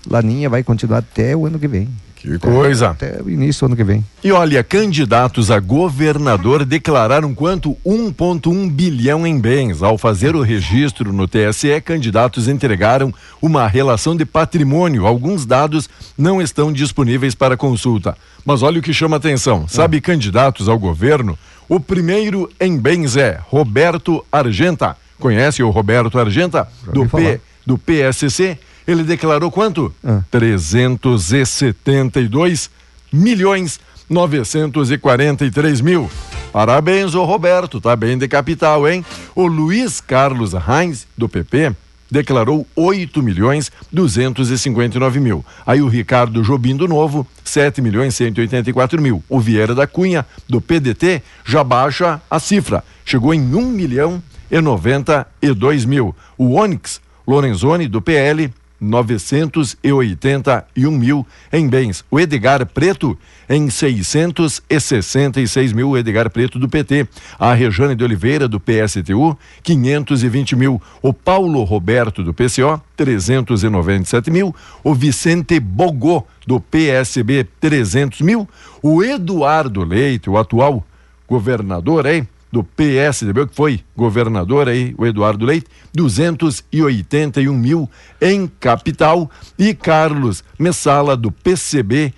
Laninha 0.06 0.50
vai 0.50 0.62
continuar 0.62 0.98
até 0.98 1.34
o 1.34 1.46
ano 1.46 1.58
que 1.58 1.68
vem. 1.68 1.88
Que 2.22 2.38
coisa. 2.38 2.90
Até 2.90 3.20
o 3.20 3.28
início 3.28 3.66
do 3.66 3.72
ano 3.72 3.76
que 3.76 3.82
vem. 3.82 4.04
E 4.22 4.30
olha, 4.30 4.62
candidatos 4.62 5.50
a 5.50 5.58
governador 5.58 6.64
declararam 6.64 7.34
quanto 7.34 7.76
1,1 7.84 8.70
bilhão 8.70 9.26
em 9.26 9.40
bens. 9.40 9.82
Ao 9.82 9.98
fazer 9.98 10.36
o 10.36 10.40
registro 10.40 11.12
no 11.12 11.26
TSE, 11.26 11.80
candidatos 11.84 12.46
entregaram 12.46 13.12
uma 13.40 13.66
relação 13.66 14.14
de 14.16 14.24
patrimônio. 14.24 15.04
Alguns 15.04 15.44
dados 15.44 15.90
não 16.16 16.40
estão 16.40 16.72
disponíveis 16.72 17.34
para 17.34 17.56
consulta. 17.56 18.16
Mas 18.44 18.62
olha 18.62 18.78
o 18.78 18.82
que 18.82 18.94
chama 18.94 19.16
atenção. 19.16 19.66
Sabe, 19.66 20.00
candidatos 20.00 20.68
ao 20.68 20.78
governo, 20.78 21.36
o 21.68 21.80
primeiro 21.80 22.48
em 22.60 22.78
bens 22.78 23.16
é 23.16 23.40
Roberto 23.48 24.24
Argenta. 24.30 24.96
Conhece 25.18 25.60
o 25.60 25.70
Roberto 25.70 26.20
Argenta? 26.20 26.68
Do. 26.92 27.08
P, 27.08 27.40
do 27.66 27.76
PSC? 27.76 28.56
Ele 28.86 29.04
declarou 29.04 29.50
quanto? 29.50 29.94
Ah. 30.04 30.20
372 30.30 32.70
milhões 33.12 33.80
943 34.08 35.80
mil. 35.80 36.08
Parabéns, 36.52 37.14
ô 37.14 37.24
Roberto, 37.24 37.80
tá 37.80 37.96
bem 37.96 38.18
de 38.18 38.28
capital, 38.28 38.86
hein? 38.86 39.02
O 39.34 39.46
Luiz 39.46 40.02
Carlos 40.02 40.52
Reins, 40.52 41.06
do 41.16 41.26
PP, 41.28 41.74
declarou 42.10 42.66
8 42.76 43.22
milhões 43.22 43.72
259 43.90 45.18
mil. 45.18 45.42
Aí 45.66 45.80
o 45.80 45.88
Ricardo 45.88 46.42
Jobim 46.42 46.76
do 46.76 46.86
Novo, 46.86 47.26
7 47.42 47.80
milhões 47.80 48.14
184 48.14 49.00
mil. 49.00 49.24
O 49.30 49.40
Vieira 49.40 49.74
da 49.74 49.86
Cunha, 49.86 50.26
do 50.46 50.60
PDT, 50.60 51.22
já 51.42 51.64
baixa 51.64 52.20
a 52.30 52.38
cifra. 52.38 52.84
Chegou 53.02 53.32
em 53.32 53.54
1 53.54 53.70
milhão 53.70 54.22
e 54.50 54.60
92 54.60 55.86
mil. 55.86 56.14
O 56.36 56.54
Onyx 56.54 57.00
Lorenzoni, 57.26 57.88
do 57.88 58.02
PL, 58.02 58.52
981 58.82 60.90
mil 60.90 61.24
em 61.52 61.68
bens. 61.68 62.04
O 62.10 62.18
Edgar 62.18 62.66
Preto 62.66 63.16
em 63.48 63.70
666 63.70 65.72
mil. 65.72 65.90
O 65.90 65.96
Edgar 65.96 66.28
Preto 66.28 66.58
do 66.58 66.68
PT. 66.68 67.06
A 67.38 67.54
Rejane 67.54 67.94
de 67.94 68.02
Oliveira 68.02 68.48
do 68.48 68.58
PSTU, 68.58 69.38
520 69.62 70.56
mil. 70.56 70.82
O 71.00 71.12
Paulo 71.12 71.62
Roberto 71.62 72.24
do 72.24 72.34
PCO, 72.34 72.82
397 72.96 74.28
mil. 74.30 74.52
O 74.82 74.92
Vicente 74.92 75.60
Bogô 75.60 76.26
do 76.46 76.60
PSB, 76.60 77.46
300 77.60 78.20
mil. 78.22 78.48
O 78.82 79.04
Eduardo 79.04 79.84
Leite, 79.84 80.28
o 80.28 80.36
atual 80.36 80.84
governador 81.28 82.06
aí 82.06 82.26
do 82.52 82.62
PSDB, 82.62 83.46
que 83.46 83.56
foi 83.56 83.80
governador 83.96 84.68
aí, 84.68 84.94
o 84.98 85.06
Eduardo 85.06 85.46
Leite, 85.46 85.66
281 85.94 87.54
mil 87.56 87.88
em 88.20 88.46
capital. 88.46 89.30
E 89.58 89.72
Carlos 89.74 90.44
Messala, 90.58 91.16
do 91.16 91.32
PCB, 91.32 92.12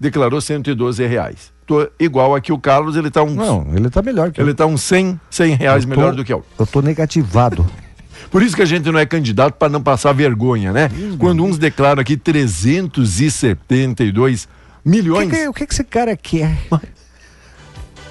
declarou 0.00 0.40
112 0.40 1.06
reais. 1.06 1.52
Tô 1.66 1.86
igual 2.00 2.34
aqui 2.34 2.50
o 2.52 2.58
Carlos, 2.58 2.96
ele 2.96 3.10
tá 3.10 3.22
um, 3.22 3.34
Não, 3.34 3.66
ele 3.76 3.90
tá 3.90 4.00
melhor 4.02 4.32
que 4.32 4.40
ele 4.40 4.54
tá 4.54 4.64
uns 4.66 4.80
100, 4.82 5.20
100 5.30 5.54
reais 5.54 5.84
tô- 5.84 5.90
melhor 5.90 6.14
do 6.14 6.24
que 6.24 6.32
eu. 6.32 6.42
Eu 6.58 6.66
tô 6.66 6.80
negativado. 6.80 7.64
Por 8.30 8.42
isso 8.42 8.56
que 8.56 8.62
a 8.62 8.66
gente 8.66 8.90
não 8.90 8.98
é 8.98 9.04
candidato 9.06 9.54
para 9.54 9.68
não 9.68 9.82
passar 9.82 10.12
vergonha, 10.12 10.72
né? 10.72 10.90
Quando 11.18 11.44
uns 11.44 11.58
declaram 11.58 12.00
aqui 12.00 12.16
372 12.16 14.48
O 14.84 14.88
milhões. 14.88 15.30
que, 15.30 15.36
que- 15.36 15.48
o 15.48 15.52
que, 15.52 15.66
que 15.66 15.72
esse 15.74 15.84
cara 15.84 16.16
quer? 16.16 16.56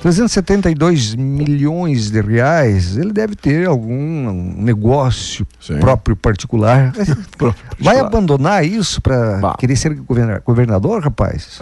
372 0.01 1.15
milhões 1.15 2.09
de 2.11 2.21
reais, 2.21 2.97
ele 2.97 3.11
deve 3.11 3.35
ter 3.35 3.67
algum 3.67 4.53
negócio 4.57 5.45
Sim. 5.59 5.79
próprio 5.81 6.15
particular. 6.15 6.93
Vai 7.79 7.99
abandonar 7.99 8.65
isso 8.65 9.01
para 9.01 9.55
querer 9.57 9.75
ser 9.75 9.95
governa- 9.95 10.41
governador, 10.45 11.03
rapaz? 11.03 11.59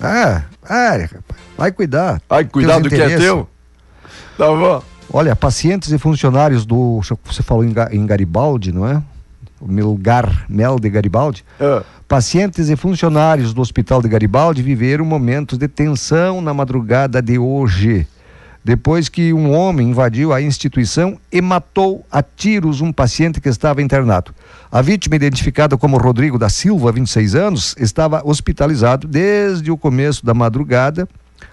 Ah, 0.00 0.42
ah, 0.68 0.90
rapaz, 0.96 1.40
vai 1.56 1.72
cuidar. 1.72 2.20
Ai, 2.30 2.44
cuidado 2.44 2.88
Teus 2.88 2.94
que 2.94 3.14
é 3.14 3.16
teu. 3.16 3.48
Tá 4.36 4.46
bom. 4.46 4.82
Olha, 5.12 5.34
pacientes 5.34 5.90
e 5.90 5.98
funcionários 5.98 6.66
do. 6.66 7.00
Você 7.24 7.42
falou 7.42 7.64
em 7.64 8.06
Garibaldi, 8.06 8.72
não 8.72 8.86
é? 8.86 9.02
O 9.60 9.70
Melgar, 9.70 10.44
Mel 10.48 10.78
de 10.78 10.88
Garibaldi. 10.88 11.44
É. 11.58 11.82
Pacientes 12.06 12.68
e 12.68 12.76
funcionários 12.76 13.52
do 13.52 13.60
Hospital 13.60 14.00
de 14.00 14.08
Garibaldi 14.08 14.62
viveram 14.62 15.04
momentos 15.04 15.58
de 15.58 15.68
tensão 15.68 16.40
na 16.40 16.54
madrugada 16.54 17.20
de 17.20 17.38
hoje, 17.38 18.06
depois 18.64 19.08
que 19.08 19.32
um 19.32 19.52
homem 19.52 19.90
invadiu 19.90 20.32
a 20.32 20.40
instituição 20.40 21.18
e 21.30 21.40
matou 21.40 22.04
a 22.10 22.22
tiros 22.22 22.80
um 22.80 22.92
paciente 22.92 23.40
que 23.40 23.48
estava 23.48 23.82
internado. 23.82 24.32
A 24.70 24.80
vítima, 24.80 25.16
identificada 25.16 25.76
como 25.76 25.98
Rodrigo 25.98 26.38
da 26.38 26.48
Silva, 26.48 26.92
26 26.92 27.34
anos, 27.34 27.74
estava 27.78 28.22
hospitalizado 28.24 29.06
desde 29.06 29.70
o 29.70 29.76
começo 29.76 30.24
da 30.24 30.34
madrugada 30.34 31.08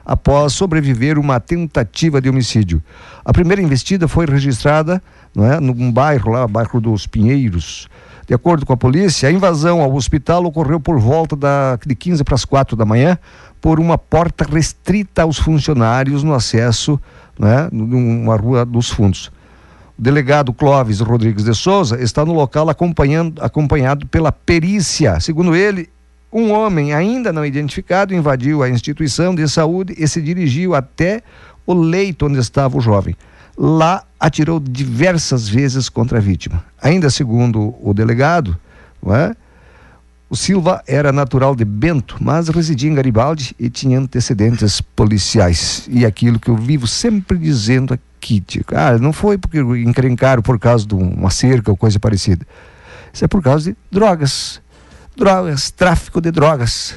após 0.05 0.53
sobreviver 0.53 1.17
uma 1.17 1.39
tentativa 1.39 2.21
de 2.21 2.29
homicídio. 2.29 2.81
A 3.23 3.33
primeira 3.33 3.61
investida 3.61 4.07
foi 4.07 4.25
registrada 4.25 5.01
não 5.35 5.45
é, 5.45 5.59
num 5.59 5.91
bairro 5.91 6.31
lá, 6.31 6.47
bairro 6.47 6.79
dos 6.79 7.05
Pinheiros. 7.05 7.87
De 8.27 8.33
acordo 8.33 8.65
com 8.65 8.73
a 8.73 8.77
polícia, 8.77 9.29
a 9.29 9.31
invasão 9.31 9.81
ao 9.81 9.93
hospital 9.93 10.45
ocorreu 10.45 10.79
por 10.79 10.99
volta 10.99 11.35
da, 11.35 11.77
de 11.85 11.93
15 11.93 12.23
para 12.23 12.35
as 12.35 12.45
4 12.45 12.75
da 12.75 12.85
manhã, 12.85 13.19
por 13.61 13.79
uma 13.79 13.97
porta 13.97 14.45
restrita 14.49 15.23
aos 15.23 15.37
funcionários 15.37 16.23
no 16.23 16.33
acesso 16.33 16.99
não 17.37 17.47
é, 17.47 17.69
numa 17.71 18.35
rua 18.35 18.65
dos 18.65 18.89
fundos. 18.89 19.31
O 19.97 20.01
delegado 20.01 20.53
Clóvis 20.53 20.99
Rodrigues 20.99 21.43
de 21.43 21.53
Souza 21.53 22.01
está 22.01 22.25
no 22.25 22.33
local 22.33 22.69
acompanhando, 22.69 23.41
acompanhado 23.41 24.05
pela 24.07 24.31
perícia. 24.31 25.19
Segundo 25.19 25.55
ele, 25.55 25.89
um 26.35 26.51
homem 26.51 26.91
ainda 26.91 27.31
não 27.31 27.45
identificado 27.45 28.13
invadiu 28.13 28.61
a 28.61 28.69
instituição 28.69 29.33
de 29.33 29.47
saúde 29.47 29.95
e 29.97 30.05
se 30.05 30.21
dirigiu 30.21 30.75
até 30.75 31.23
o 31.65 31.73
leito 31.73 32.25
onde 32.25 32.37
estava 32.39 32.77
o 32.77 32.81
jovem. 32.81 33.15
Lá 33.57 34.03
atirou 34.19 34.59
diversas 34.59 35.47
vezes 35.47 35.87
contra 35.87 36.17
a 36.17 36.21
vítima. 36.21 36.61
Ainda 36.81 37.09
segundo 37.09 37.73
o 37.81 37.93
delegado, 37.93 38.59
é? 39.07 39.33
o 40.29 40.35
Silva 40.35 40.83
era 40.85 41.13
natural 41.13 41.55
de 41.55 41.63
Bento, 41.63 42.17
mas 42.19 42.49
residia 42.49 42.89
em 42.89 42.95
Garibaldi 42.95 43.55
e 43.57 43.69
tinha 43.69 43.97
antecedentes 43.97 44.81
policiais. 44.81 45.87
E 45.89 46.05
aquilo 46.05 46.37
que 46.37 46.49
eu 46.49 46.57
vivo 46.57 46.85
sempre 46.85 47.37
dizendo 47.37 47.93
aqui, 47.93 48.41
Tico, 48.41 48.75
ah, 48.75 48.97
não 48.97 49.13
foi 49.13 49.37
porque 49.37 49.59
encrencaram 49.59 50.41
por 50.41 50.59
causa 50.59 50.85
de 50.85 50.95
uma 50.95 51.29
cerca 51.29 51.71
ou 51.71 51.77
coisa 51.77 51.97
parecida. 51.97 52.45
Isso 53.13 53.23
é 53.23 53.27
por 53.29 53.41
causa 53.41 53.71
de 53.71 53.77
drogas. 53.89 54.61
Drogas, 55.15 55.71
tráfico 55.71 56.19
de 56.19 56.31
drogas. 56.31 56.95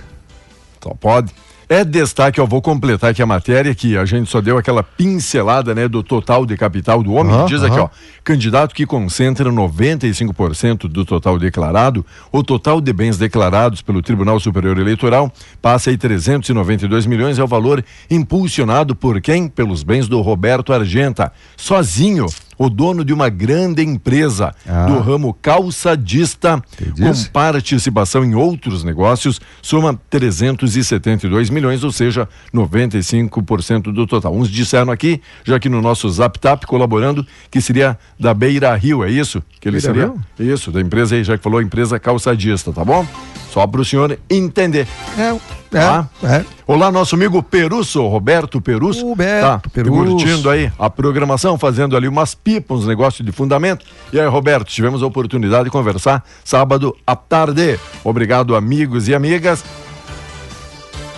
Só 0.82 0.90
pode. 0.94 1.32
É 1.70 1.84
destaque, 1.84 2.40
eu 2.40 2.46
vou 2.46 2.62
completar 2.62 3.10
aqui 3.10 3.20
a 3.20 3.26
matéria 3.26 3.74
que 3.74 3.94
a 3.94 4.06
gente 4.06 4.30
só 4.30 4.40
deu 4.40 4.56
aquela 4.56 4.82
pincelada, 4.82 5.74
né, 5.74 5.86
do 5.86 6.02
total 6.02 6.46
de 6.46 6.56
capital 6.56 7.02
do 7.02 7.12
homem. 7.12 7.34
Aham, 7.34 7.44
Diz 7.44 7.62
aqui, 7.62 7.74
aham. 7.76 7.84
ó, 7.84 7.88
candidato 8.24 8.74
que 8.74 8.86
concentra 8.86 9.50
95% 9.52 10.88
do 10.88 11.04
total 11.04 11.38
declarado, 11.38 12.06
o 12.32 12.42
total 12.42 12.80
de 12.80 12.90
bens 12.90 13.18
declarados 13.18 13.82
pelo 13.82 14.00
Tribunal 14.00 14.40
Superior 14.40 14.78
Eleitoral 14.78 15.30
passa 15.60 15.90
aí 15.90 15.98
392 15.98 17.04
milhões, 17.04 17.38
é 17.38 17.44
o 17.44 17.46
valor 17.46 17.84
impulsionado 18.10 18.96
por 18.96 19.20
quem? 19.20 19.46
Pelos 19.46 19.82
bens 19.82 20.08
do 20.08 20.22
Roberto 20.22 20.72
Argenta, 20.72 21.30
sozinho. 21.54 22.24
O 22.58 22.68
dono 22.68 23.04
de 23.04 23.12
uma 23.12 23.28
grande 23.28 23.82
empresa 23.82 24.52
Ah. 24.68 24.86
do 24.86 24.98
ramo 24.98 25.32
calçadista, 25.32 26.60
com 26.98 27.30
participação 27.32 28.24
em 28.24 28.34
outros 28.34 28.82
negócios, 28.82 29.40
soma 29.62 29.98
372 30.10 31.50
milhões, 31.50 31.84
ou 31.84 31.92
seja, 31.92 32.28
95% 32.52 33.92
do 33.92 34.06
total. 34.06 34.34
Uns 34.34 34.50
disseram 34.50 34.90
aqui, 34.92 35.20
já 35.44 35.56
aqui 35.56 35.68
no 35.68 35.80
nosso 35.80 36.08
Zap 36.10 36.38
Tap, 36.38 36.64
colaborando, 36.66 37.26
que 37.50 37.60
seria 37.60 37.98
da 38.18 38.34
Beira 38.34 38.74
Rio, 38.74 39.04
é 39.04 39.10
isso? 39.10 39.42
Que 39.60 39.68
ele 39.68 39.78
Beira 39.80 39.94
seria? 39.94 40.12
Rio? 40.38 40.54
Isso, 40.54 40.70
da 40.70 40.80
empresa 40.80 41.14
aí, 41.14 41.24
já 41.24 41.36
que 41.36 41.42
falou 41.44 41.62
empresa 41.62 41.98
calçadista, 41.98 42.72
tá 42.72 42.84
bom? 42.84 43.06
Só 43.50 43.66
para 43.66 43.80
o 43.80 43.84
senhor 43.84 44.18
entender. 44.28 44.86
É, 45.18 45.30
é, 45.30 45.38
Tá? 45.70 46.08
é. 46.22 46.44
Olá, 46.66 46.90
nosso 46.90 47.14
amigo 47.14 47.42
Perusso, 47.42 48.06
Roberto 48.06 48.60
Perusso. 48.60 49.06
Roberto 49.06 49.62
tá, 49.62 49.70
Perusso. 49.70 50.16
Curtindo 50.16 50.50
aí 50.50 50.72
a 50.78 50.88
programação, 50.88 51.58
fazendo 51.58 51.96
ali 51.96 52.08
umas 52.08 52.34
pipas, 52.34 52.78
uns 52.78 52.86
negócios 52.86 53.24
de 53.24 53.32
fundamento. 53.32 53.84
E 54.12 54.18
aí, 54.18 54.26
Roberto, 54.26 54.68
tivemos 54.68 55.02
a 55.02 55.06
oportunidade 55.06 55.64
de 55.64 55.70
conversar 55.70 56.24
sábado 56.44 56.96
à 57.06 57.14
tarde. 57.14 57.78
Obrigado, 58.02 58.56
amigos 58.56 59.08
e 59.08 59.14
amigas. 59.14 59.64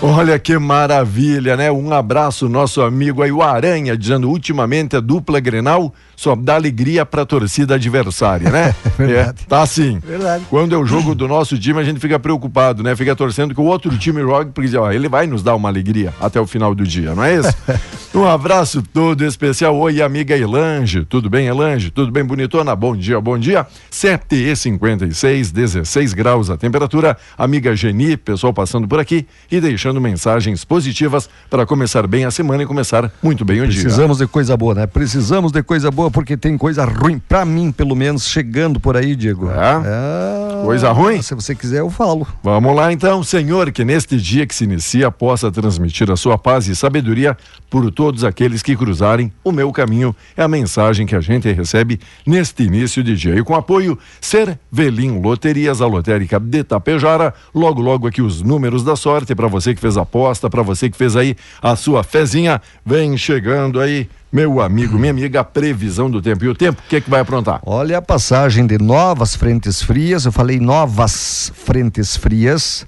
Olha 0.02 0.38
que 0.38 0.58
maravilha, 0.58 1.56
né? 1.56 1.70
Um 1.70 1.92
abraço, 1.92 2.48
nosso 2.48 2.80
amigo 2.80 3.22
aí, 3.22 3.30
o 3.30 3.42
Aranha, 3.42 3.96
dizendo 3.96 4.30
ultimamente 4.30 4.96
a 4.96 5.00
dupla 5.00 5.40
Grenal 5.40 5.92
só 6.20 6.36
dá 6.36 6.56
alegria 6.56 7.06
pra 7.06 7.24
torcida 7.24 7.76
adversária, 7.76 8.50
né? 8.50 8.74
Verdade. 8.98 9.40
É, 9.42 9.46
tá 9.48 9.62
assim. 9.62 9.98
Verdade. 10.00 10.44
Quando 10.50 10.74
é 10.74 10.78
o 10.78 10.84
jogo 10.84 11.14
do 11.14 11.26
nosso 11.26 11.58
time, 11.58 11.80
a 11.80 11.82
gente 11.82 11.98
fica 11.98 12.18
preocupado, 12.18 12.82
né? 12.82 12.94
Fica 12.94 13.16
torcendo 13.16 13.54
que 13.54 13.60
o 13.60 13.64
outro 13.64 13.96
time 13.96 14.20
jogue, 14.20 14.50
porque 14.52 14.76
ó, 14.76 14.92
ele 14.92 15.08
vai 15.08 15.26
nos 15.26 15.42
dar 15.42 15.54
uma 15.54 15.70
alegria 15.70 16.12
até 16.20 16.38
o 16.38 16.46
final 16.46 16.74
do 16.74 16.84
dia, 16.84 17.14
não 17.14 17.24
é 17.24 17.36
isso? 17.36 17.56
um 18.14 18.26
abraço 18.26 18.82
todo 18.82 19.24
especial. 19.24 19.74
Oi, 19.78 20.02
amiga 20.02 20.36
Elange. 20.36 21.06
Tudo 21.06 21.30
bem, 21.30 21.46
Elange? 21.46 21.90
Tudo 21.90 22.12
bem, 22.12 22.22
bonitona? 22.22 22.76
Bom 22.76 22.94
dia, 22.94 23.18
bom 23.18 23.38
dia. 23.38 23.66
7 23.90 24.34
e 24.34 24.54
56, 24.54 25.50
16 25.50 26.12
graus 26.12 26.50
a 26.50 26.56
temperatura. 26.58 27.16
Amiga 27.38 27.74
Geni, 27.74 28.18
pessoal 28.18 28.52
passando 28.52 28.86
por 28.86 29.00
aqui 29.00 29.26
e 29.50 29.58
deixando 29.58 29.98
mensagens 29.98 30.66
positivas 30.66 31.30
para 31.48 31.64
começar 31.64 32.06
bem 32.06 32.26
a 32.26 32.30
semana 32.30 32.62
e 32.62 32.66
começar 32.66 33.10
muito 33.22 33.42
bem 33.42 33.62
o 33.62 33.66
dia. 33.66 33.80
Precisamos 33.80 34.18
de 34.18 34.26
coisa 34.26 34.54
boa, 34.54 34.74
né? 34.74 34.86
Precisamos 34.86 35.50
de 35.50 35.62
coisa 35.62 35.90
boa 35.90 36.09
porque 36.10 36.36
tem 36.36 36.58
coisa 36.58 36.84
ruim, 36.84 37.18
pra 37.18 37.44
mim, 37.44 37.72
pelo 37.72 37.94
menos, 37.94 38.26
chegando 38.26 38.78
por 38.80 38.96
aí, 38.96 39.14
Diego. 39.14 39.50
É? 39.50 40.64
Coisa 40.64 40.92
ruim? 40.92 41.22
Se 41.22 41.34
você 41.34 41.54
quiser, 41.54 41.80
eu 41.80 41.90
falo. 41.90 42.26
Vamos 42.42 42.74
lá 42.74 42.92
então, 42.92 43.22
Senhor, 43.22 43.70
que 43.72 43.84
neste 43.84 44.16
dia 44.16 44.46
que 44.46 44.54
se 44.54 44.64
inicia 44.64 45.10
possa 45.10 45.50
transmitir 45.50 46.10
a 46.10 46.16
sua 46.16 46.36
paz 46.36 46.68
e 46.68 46.76
sabedoria 46.76 47.36
por 47.68 47.90
todos 47.90 48.24
aqueles 48.24 48.62
que 48.62 48.76
cruzarem 48.76 49.32
o 49.42 49.52
meu 49.52 49.72
caminho. 49.72 50.14
É 50.36 50.42
a 50.42 50.48
mensagem 50.48 51.06
que 51.06 51.14
a 51.14 51.20
gente 51.20 51.50
recebe 51.50 52.00
neste 52.26 52.64
início 52.64 53.02
de 53.02 53.16
dia. 53.16 53.34
E 53.34 53.42
com 53.42 53.54
apoio 53.54 53.98
Cervelim 54.20 55.20
Loterias, 55.20 55.80
a 55.80 55.86
lotérica 55.86 56.38
de 56.38 56.62
Tapejara, 56.62 57.32
logo 57.54 57.80
logo 57.80 58.06
aqui 58.06 58.20
os 58.20 58.42
números 58.42 58.84
da 58.84 58.96
sorte 58.96 59.34
para 59.34 59.48
você 59.48 59.74
que 59.74 59.80
fez 59.80 59.96
a 59.96 60.02
aposta, 60.02 60.50
para 60.50 60.62
você 60.62 60.90
que 60.90 60.96
fez 60.96 61.16
aí 61.16 61.36
a 61.62 61.76
sua 61.76 62.02
fezinha, 62.02 62.60
vem 62.84 63.16
chegando 63.16 63.80
aí. 63.80 64.08
Meu 64.32 64.60
amigo, 64.60 64.96
minha 64.96 65.10
amiga, 65.10 65.40
a 65.40 65.44
previsão 65.44 66.08
do 66.08 66.22
tempo. 66.22 66.44
E 66.44 66.48
o 66.48 66.54
tempo, 66.54 66.80
o 66.80 66.88
que, 66.88 66.96
é 66.96 67.00
que 67.00 67.10
vai 67.10 67.18
aprontar? 67.20 67.60
Olha 67.66 67.98
a 67.98 68.02
passagem 68.02 68.64
de 68.64 68.78
novas 68.78 69.34
frentes 69.34 69.82
frias, 69.82 70.24
eu 70.24 70.30
falei 70.30 70.60
novas 70.60 71.50
frentes 71.52 72.16
frias. 72.16 72.86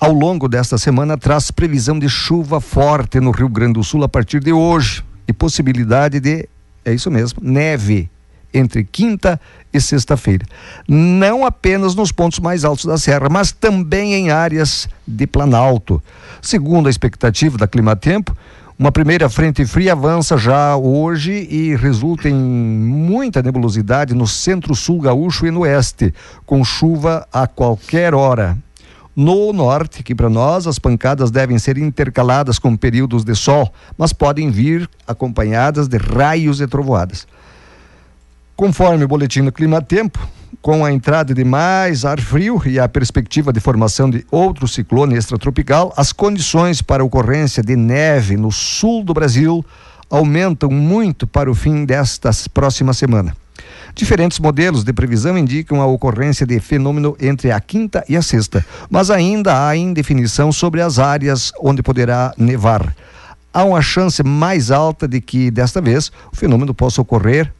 Ao 0.00 0.12
longo 0.12 0.48
desta 0.48 0.78
semana 0.78 1.18
traz 1.18 1.50
previsão 1.50 1.98
de 1.98 2.08
chuva 2.08 2.60
forte 2.60 3.18
no 3.18 3.32
Rio 3.32 3.48
Grande 3.48 3.72
do 3.72 3.82
Sul 3.82 4.04
a 4.04 4.08
partir 4.08 4.38
de 4.38 4.52
hoje 4.52 5.04
e 5.26 5.32
possibilidade 5.32 6.20
de, 6.20 6.48
é 6.84 6.94
isso 6.94 7.10
mesmo, 7.10 7.40
neve 7.42 8.08
entre 8.52 8.84
quinta 8.84 9.40
e 9.72 9.80
sexta-feira. 9.80 10.46
Não 10.86 11.44
apenas 11.44 11.96
nos 11.96 12.12
pontos 12.12 12.38
mais 12.38 12.64
altos 12.64 12.84
da 12.84 12.96
serra, 12.96 13.28
mas 13.28 13.50
também 13.50 14.14
em 14.14 14.30
áreas 14.30 14.88
de 15.04 15.26
planalto. 15.26 16.00
Segundo 16.40 16.86
a 16.86 16.90
expectativa 16.90 17.58
da 17.58 17.66
Climatempo, 17.66 18.36
uma 18.76 18.90
primeira 18.90 19.28
frente 19.28 19.64
fria 19.64 19.92
avança 19.92 20.36
já 20.36 20.76
hoje 20.76 21.46
e 21.48 21.76
resulta 21.76 22.28
em 22.28 22.34
muita 22.34 23.40
nebulosidade 23.40 24.14
no 24.14 24.26
centro-sul 24.26 25.00
gaúcho 25.00 25.46
e 25.46 25.50
no 25.52 25.60
oeste, 25.60 26.12
com 26.44 26.64
chuva 26.64 27.24
a 27.32 27.46
qualquer 27.46 28.14
hora. 28.14 28.58
No 29.14 29.52
norte, 29.52 30.02
que 30.02 30.12
para 30.12 30.28
nós 30.28 30.66
as 30.66 30.80
pancadas 30.80 31.30
devem 31.30 31.56
ser 31.56 31.78
intercaladas 31.78 32.58
com 32.58 32.76
períodos 32.76 33.22
de 33.22 33.36
sol, 33.36 33.72
mas 33.96 34.12
podem 34.12 34.50
vir 34.50 34.90
acompanhadas 35.06 35.86
de 35.86 35.96
raios 35.96 36.60
e 36.60 36.66
trovoadas. 36.66 37.28
Conforme 38.56 39.02
o 39.02 39.08
boletim 39.08 39.42
do 39.42 39.50
Clima 39.50 39.82
Tempo, 39.82 40.28
com 40.62 40.84
a 40.84 40.92
entrada 40.92 41.34
de 41.34 41.44
mais 41.44 42.04
ar 42.04 42.20
frio 42.20 42.62
e 42.64 42.78
a 42.78 42.88
perspectiva 42.88 43.52
de 43.52 43.58
formação 43.58 44.08
de 44.08 44.24
outro 44.30 44.68
ciclone 44.68 45.16
extratropical, 45.16 45.92
as 45.96 46.12
condições 46.12 46.80
para 46.80 47.04
ocorrência 47.04 47.64
de 47.64 47.74
neve 47.74 48.36
no 48.36 48.52
sul 48.52 49.02
do 49.02 49.12
Brasil 49.12 49.64
aumentam 50.08 50.70
muito 50.70 51.26
para 51.26 51.50
o 51.50 51.54
fim 51.54 51.84
desta 51.84 52.30
próxima 52.52 52.94
semana. 52.94 53.36
Diferentes 53.92 54.38
modelos 54.38 54.84
de 54.84 54.92
previsão 54.92 55.36
indicam 55.36 55.82
a 55.82 55.86
ocorrência 55.86 56.46
de 56.46 56.60
fenômeno 56.60 57.16
entre 57.20 57.50
a 57.50 57.58
quinta 57.58 58.04
e 58.08 58.16
a 58.16 58.22
sexta, 58.22 58.64
mas 58.88 59.10
ainda 59.10 59.66
há 59.66 59.76
indefinição 59.76 60.52
sobre 60.52 60.80
as 60.80 61.00
áreas 61.00 61.52
onde 61.60 61.82
poderá 61.82 62.32
nevar. 62.38 62.94
há 63.52 63.64
uma 63.64 63.82
chance 63.82 64.22
mais 64.22 64.70
alta 64.70 65.08
de 65.08 65.20
que 65.20 65.50
desta 65.50 65.80
vez 65.80 66.12
o 66.32 66.36
fenômeno 66.36 66.72
possa 66.72 67.02
ocorrer 67.02 67.52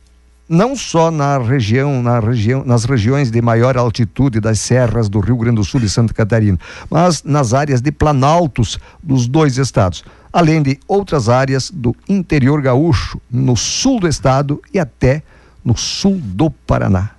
não 0.48 0.76
só 0.76 1.10
na 1.10 1.38
região, 1.38 2.02
na 2.02 2.20
região, 2.20 2.62
nas 2.64 2.84
regiões 2.84 3.30
de 3.30 3.40
maior 3.40 3.76
altitude 3.76 4.40
das 4.40 4.60
serras 4.60 5.08
do 5.08 5.20
Rio 5.20 5.36
Grande 5.36 5.56
do 5.56 5.64
Sul 5.64 5.80
e 5.82 5.88
Santa 5.88 6.12
Catarina, 6.12 6.58
mas 6.90 7.22
nas 7.22 7.54
áreas 7.54 7.80
de 7.80 7.90
planaltos 7.90 8.78
dos 9.02 9.26
dois 9.26 9.56
estados, 9.56 10.04
além 10.32 10.62
de 10.62 10.78
outras 10.86 11.28
áreas 11.28 11.70
do 11.70 11.94
interior 12.08 12.60
gaúcho, 12.60 13.20
no 13.30 13.56
sul 13.56 14.00
do 14.00 14.08
estado 14.08 14.60
e 14.72 14.78
até 14.78 15.22
no 15.64 15.76
sul 15.76 16.20
do 16.22 16.50
Paraná. 16.50 17.10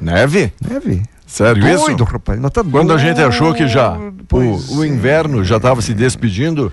Neve? 0.00 0.52
Neve. 0.66 1.02
Sério 1.26 1.62
Doido, 1.62 1.94
isso? 1.94 2.04
rapaz. 2.04 2.40
Tá 2.52 2.64
Quando 2.64 2.92
a 2.92 2.98
gente 2.98 3.20
achou 3.20 3.54
que 3.54 3.68
já 3.68 3.96
o, 3.96 4.78
o 4.78 4.84
é. 4.84 4.88
inverno 4.88 5.44
já 5.44 5.58
estava 5.58 5.80
se 5.80 5.94
despedindo, 5.94 6.72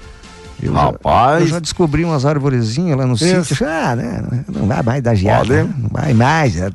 Eu 0.62 0.74
já- 0.74 0.82
rapaz, 0.82 1.42
eu 1.42 1.48
já 1.48 1.60
descobri 1.60 2.04
umas 2.04 2.26
arvorezinhas 2.26 2.98
lá 2.98 3.06
no 3.06 3.14
Isso. 3.16 3.46
sítio. 3.46 3.66
Ah, 3.68 3.96
né, 3.96 4.22
não 4.52 4.68
vai 4.68 4.82
mais 4.84 5.02
dar 5.04 5.16
geada. 5.16 5.40
Pode. 5.46 5.54
né? 5.54 5.70
Não 5.78 5.90
vai 5.90 6.14
mais. 6.14 6.58
é, 6.58 6.70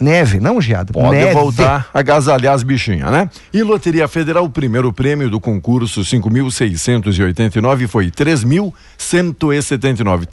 Neve, 0.00 0.40
não 0.40 0.60
geada. 0.60 0.92
Pode 0.92 1.14
neve. 1.16 1.32
voltar 1.32 1.88
a 1.94 1.98
agasalhar 2.00 2.54
as 2.54 2.62
bichinhas, 2.64 3.08
né? 3.10 3.30
E 3.52 3.62
Loteria 3.62 4.08
Federal, 4.08 4.44
o 4.44 4.50
primeiro 4.50 4.92
prêmio 4.92 5.30
do 5.30 5.38
concurso 5.40 6.04
5.689 6.04 7.86
foi 7.86 8.10
3.179, 8.10 10.26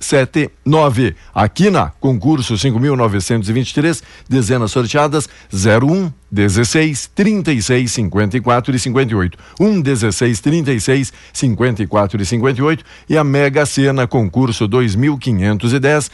3.179. 0.00 1.14
Aqui 1.34 1.70
na 1.70 1.90
concurso 2.00 2.54
5.923, 2.54 4.02
dezenas 4.28 4.70
sorteadas 4.70 5.28
01, 5.52 6.10
16, 6.30 7.08
36, 7.14 7.92
54 7.92 8.74
e 8.74 8.78
58. 8.78 9.38
1, 9.60 9.80
16, 9.80 10.42
36, 10.42 11.12
54 11.32 12.22
e 12.22 12.26
58. 12.26 12.84
E 13.08 13.16
a 13.16 13.24
Mega 13.24 13.64
Sena, 13.64 14.06
concurso 14.06 14.68
2.510, 14.68 16.10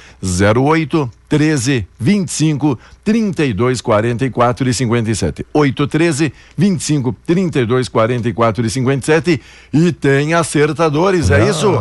08, 0.57 1.11
13, 1.29 1.87
25, 1.99 2.79
32, 3.03 3.81
44 3.81 4.69
e 4.69 4.75
57. 4.75 5.47
8, 5.53 5.87
13, 5.87 6.33
25, 6.57 7.17
32, 7.27 7.89
44 7.89 8.67
e 8.67 8.71
57. 8.71 9.41
E 9.73 9.93
tem 9.93 10.35
acertadores, 10.35 11.31
é 11.31 11.49
isso? 11.49 11.73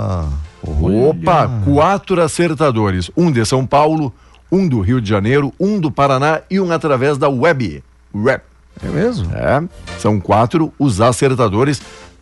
Opa, 0.63 1.49
quatro 1.65 2.21
acertadores. 2.21 3.09
Um 3.15 3.31
de 3.31 3.45
São 3.45 3.65
Paulo, 3.65 4.13
um 4.51 4.67
do 4.67 4.79
Rio 4.79 5.01
de 5.01 5.09
Janeiro, 5.09 5.53
um 5.59 5.79
do 5.79 5.91
Paraná 5.91 6.41
e 6.49 6.59
um 6.59 6.71
através 6.71 7.17
da 7.17 7.29
web. 7.29 7.83
Web. 8.13 8.43
É 8.83 8.87
mesmo? 8.87 9.29
É, 9.35 9.63
são 9.99 10.19
quatro 10.19 10.73
os 10.79 11.01
acertadores. 11.01 11.81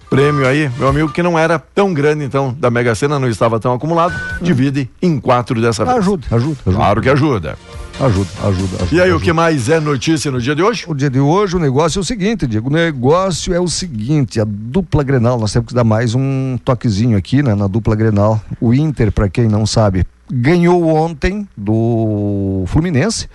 Prêmio 0.09 0.47
aí, 0.47 0.71
meu 0.77 0.87
amigo, 0.87 1.09
que 1.09 1.21
não 1.21 1.37
era 1.37 1.59
tão 1.59 1.93
grande, 1.93 2.23
então, 2.23 2.55
da 2.57 2.71
Mega 2.71 2.95
Sena, 2.95 3.19
não 3.19 3.27
estava 3.29 3.59
tão 3.59 3.73
acumulado. 3.73 4.19
Divide 4.41 4.89
em 5.01 5.19
quatro 5.19 5.61
dessa 5.61 5.85
vez. 5.85 5.97
Ajuda, 5.97 6.25
ajuda, 6.31 6.57
ajuda. 6.65 6.75
Claro 6.77 7.01
que 7.01 7.09
ajuda. 7.09 7.57
Ajuda, 7.99 8.29
ajuda, 8.43 8.75
ajuda. 8.83 8.95
E 8.95 9.01
aí, 9.01 9.09
o 9.09 9.15
ajuda. 9.15 9.25
que 9.25 9.33
mais 9.33 9.67
é 9.67 9.77
notícia 9.79 10.31
no 10.31 10.39
dia 10.39 10.55
de 10.55 10.63
hoje? 10.63 10.85
O 10.87 10.93
dia 10.93 11.09
de 11.09 11.19
hoje, 11.19 11.57
o 11.57 11.59
negócio 11.59 11.99
é 11.99 12.01
o 12.01 12.03
seguinte, 12.03 12.47
Diego. 12.47 12.69
O 12.69 12.71
negócio 12.71 13.53
é 13.53 13.59
o 13.59 13.67
seguinte: 13.67 14.39
a 14.39 14.45
dupla 14.47 15.03
Grenal, 15.03 15.37
nós 15.37 15.51
temos 15.51 15.67
que 15.67 15.73
dar 15.73 15.83
mais 15.83 16.15
um 16.15 16.57
toquezinho 16.63 17.17
aqui, 17.17 17.43
né, 17.43 17.53
na 17.53 17.67
dupla 17.67 17.97
Grenal. 17.97 18.41
O 18.61 18.73
Inter, 18.73 19.11
para 19.11 19.27
quem 19.27 19.49
não 19.49 19.65
sabe, 19.65 20.05
ganhou 20.31 20.87
ontem 20.87 21.45
do 21.57 22.63
Fluminense. 22.67 23.27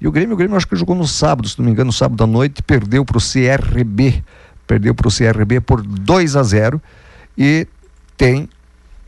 E 0.00 0.06
o 0.06 0.12
Grêmio, 0.12 0.34
o 0.34 0.36
Grêmio 0.36 0.56
acho 0.56 0.68
que 0.68 0.76
jogou 0.76 0.94
no 0.94 1.06
sábado, 1.06 1.48
se 1.48 1.58
não 1.58 1.66
me 1.66 1.72
engano, 1.72 1.88
no 1.88 1.92
sábado 1.92 2.22
à 2.22 2.26
noite, 2.26 2.62
perdeu 2.62 3.04
para 3.04 3.18
o 3.18 3.20
CRB. 3.20 4.22
Perdeu 4.64 4.94
para 4.94 5.08
o 5.08 5.10
CRB 5.10 5.60
por 5.60 5.82
2 5.82 6.36
a 6.36 6.42
0 6.42 6.80
e 7.36 7.66
tem 8.16 8.48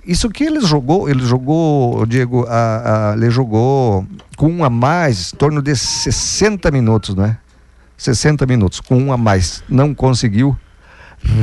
isso 0.07 0.29
que 0.31 0.45
ele 0.45 0.61
jogou, 0.61 1.09
ele 1.09 1.25
jogou, 1.25 2.05
Diego, 2.07 2.47
a, 2.49 3.11
a- 3.13 3.17
ele 3.17 3.31
jogou 3.31 4.07
com 4.37 4.49
um 4.49 4.65
a 4.65 4.71
mais, 4.71 5.33
em 5.33 5.37
torno 5.37 5.61
de 5.63 5.75
60 5.77 6.71
minutos, 6.71 7.15
né? 7.15 7.37
60 7.97 8.47
minutos, 8.47 8.81
com 8.81 8.97
um 8.97 9.13
a 9.13 9.17
mais. 9.17 9.63
Não 9.69 9.95
conseguiu 9.95 10.57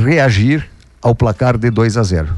reagir 0.04 0.68
ao 1.00 1.14
placar 1.14 1.56
de 1.56 1.70
2 1.70 1.96
a 1.96 2.02
0. 2.02 2.28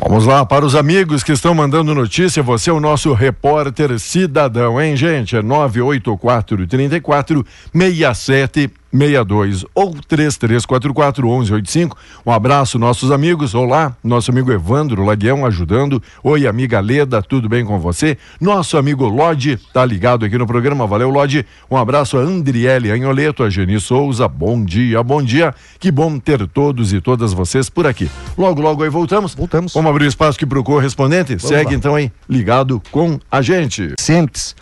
Vamos 0.00 0.26
lá, 0.26 0.46
para 0.46 0.64
os 0.64 0.76
amigos 0.76 1.24
que 1.24 1.32
estão 1.32 1.52
mandando 1.54 1.92
notícia, 1.92 2.40
você 2.42 2.70
é 2.70 2.72
o 2.72 2.78
nosso 2.78 3.12
repórter 3.12 3.98
cidadão, 3.98 4.80
hein, 4.80 4.96
gente? 4.96 5.34
É 5.34 5.42
984 5.42 6.66
34 6.68 7.44
67 7.74 8.70
62 8.92 9.64
ou 9.74 9.94
3344 10.06 11.26
1185. 11.26 11.96
Um 12.24 12.32
abraço, 12.32 12.78
nossos 12.78 13.10
amigos. 13.10 13.54
Olá, 13.54 13.94
nosso 14.02 14.30
amigo 14.30 14.50
Evandro 14.50 15.04
Laguião 15.04 15.44
ajudando. 15.44 16.02
Oi, 16.22 16.46
amiga 16.46 16.80
Leda, 16.80 17.22
tudo 17.22 17.48
bem 17.48 17.64
com 17.64 17.78
você? 17.78 18.16
Nosso 18.40 18.76
amigo 18.76 19.06
Lodi 19.06 19.58
tá 19.72 19.84
ligado 19.84 20.24
aqui 20.24 20.38
no 20.38 20.46
programa. 20.46 20.86
Valeu, 20.86 21.10
Lodi. 21.10 21.44
Um 21.70 21.76
abraço 21.76 22.16
a 22.16 22.20
Andriele 22.20 22.90
Anholeto, 22.90 23.42
a 23.42 23.50
Geni 23.50 23.78
Souza. 23.78 24.26
Bom 24.26 24.64
dia, 24.64 25.02
bom 25.02 25.22
dia. 25.22 25.54
Que 25.78 25.90
bom 25.90 26.18
ter 26.18 26.46
todos 26.48 26.92
e 26.92 27.00
todas 27.00 27.32
vocês 27.32 27.68
por 27.68 27.86
aqui. 27.86 28.10
Logo, 28.36 28.60
logo 28.60 28.82
aí 28.82 28.88
voltamos. 28.88 29.34
Voltamos. 29.34 29.74
Vamos 29.74 29.90
abrir 29.90 30.06
espaço 30.06 30.36
aqui 30.36 30.46
pro 30.46 30.64
correspondente? 30.64 31.38
Segue 31.38 31.72
lá. 31.72 31.76
então 31.76 31.94
aí, 31.94 32.10
ligado 32.28 32.82
com 32.90 33.18
a 33.30 33.42
gente. 33.42 33.94
recentes, 33.98 34.56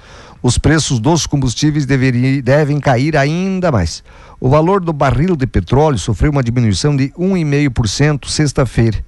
os 0.46 0.58
preços 0.58 1.00
dos 1.00 1.26
combustíveis 1.26 1.84
deveri- 1.86 2.40
devem 2.40 2.78
cair 2.78 3.16
ainda 3.16 3.72
mais. 3.72 4.04
O 4.38 4.48
valor 4.48 4.80
do 4.80 4.92
barril 4.92 5.34
de 5.34 5.44
petróleo 5.46 5.98
sofreu 5.98 6.30
uma 6.30 6.42
diminuição 6.42 6.94
de 6.96 7.08
1,5% 7.18 8.28
sexta-feira. 8.28 9.04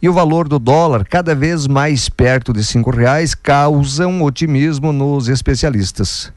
E 0.00 0.08
o 0.08 0.12
valor 0.12 0.48
do 0.48 0.58
dólar, 0.58 1.04
cada 1.06 1.34
vez 1.34 1.66
mais 1.66 2.08
perto 2.08 2.50
de 2.52 2.64
cinco 2.64 2.90
reais, 2.90 3.34
causa 3.34 4.06
um 4.06 4.22
otimismo 4.22 4.90
nos 4.92 5.28
especialistas. 5.28 6.32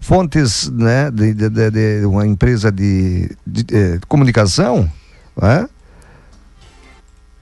Fontes 0.00 0.70
né, 0.70 1.10
de, 1.10 1.34
de- 1.34 1.50
de- 1.50 1.70
de 2.00 2.06
uma 2.06 2.24
empresa 2.26 2.70
de, 2.70 3.28
de, 3.44 3.64
eh, 3.74 3.98
comunicação 4.06 4.88
né, 5.40 5.66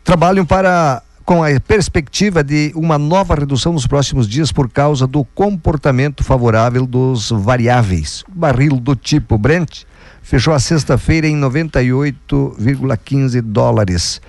trabalham 0.02 0.46
para 0.46 1.02
com 1.26 1.42
a 1.42 1.58
perspectiva 1.58 2.44
de 2.44 2.70
uma 2.76 2.96
nova 2.96 3.34
redução 3.34 3.72
nos 3.72 3.84
próximos 3.84 4.28
dias 4.28 4.52
por 4.52 4.70
causa 4.70 5.08
do 5.08 5.24
comportamento 5.24 6.22
favorável 6.22 6.86
dos 6.86 7.30
variáveis. 7.30 8.22
O 8.28 8.32
barril 8.38 8.76
do 8.76 8.94
tipo 8.94 9.36
Brent 9.36 9.82
fechou 10.22 10.54
a 10.54 10.60
sexta-feira 10.60 11.26
em 11.26 11.36
98,15 11.36 13.42
dólares. 13.42 14.20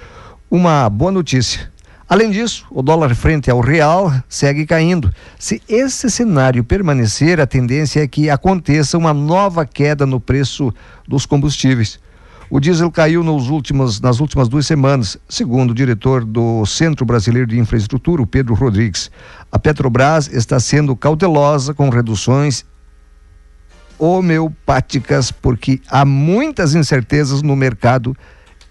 Uma 0.50 0.90
boa 0.90 1.12
notícia. 1.12 1.72
Além 2.10 2.32
disso, 2.32 2.66
o 2.72 2.82
dólar 2.82 3.14
frente 3.14 3.52
ao 3.52 3.60
real 3.60 4.12
segue 4.28 4.66
caindo. 4.66 5.14
Se 5.38 5.62
esse 5.70 6.10
cenário 6.10 6.64
permanecer, 6.64 7.40
a 7.40 7.46
tendência 7.46 8.02
é 8.02 8.08
que 8.08 8.28
aconteça 8.28 8.98
uma 8.98 9.14
nova 9.14 9.68
queda 9.68 10.08
no 10.08 10.20
preço 10.20 10.74
dos 11.08 11.28
combustíveis. 11.28 12.00
O 12.50 12.62
diesel 12.62 12.90
caiu 12.90 13.24
últimos, 13.50 14.00
nas 14.00 14.22
últimas 14.22 14.48
duas 14.48 14.66
semanas, 14.66 15.18
segundo 15.28 15.72
o 15.72 15.74
diretor 15.76 16.24
do 16.24 16.66
Centro 16.66 17.06
Brasileiro 17.06 17.48
de 17.48 17.60
Infraestrutura, 17.60 18.22
Pedro 18.28 18.56
Rodrigues. 18.56 19.12
A 19.52 19.60
Petrobras 19.60 20.32
está 20.32 20.58
sendo 20.58 20.96
cautelosa 20.96 21.74
com 21.74 21.90
reduções 21.90 22.66
homeopáticas, 24.00 25.30
porque 25.30 25.82
há 25.90 26.06
muitas 26.06 26.74
incertezas 26.74 27.42
no 27.42 27.56
mercado 27.56 28.16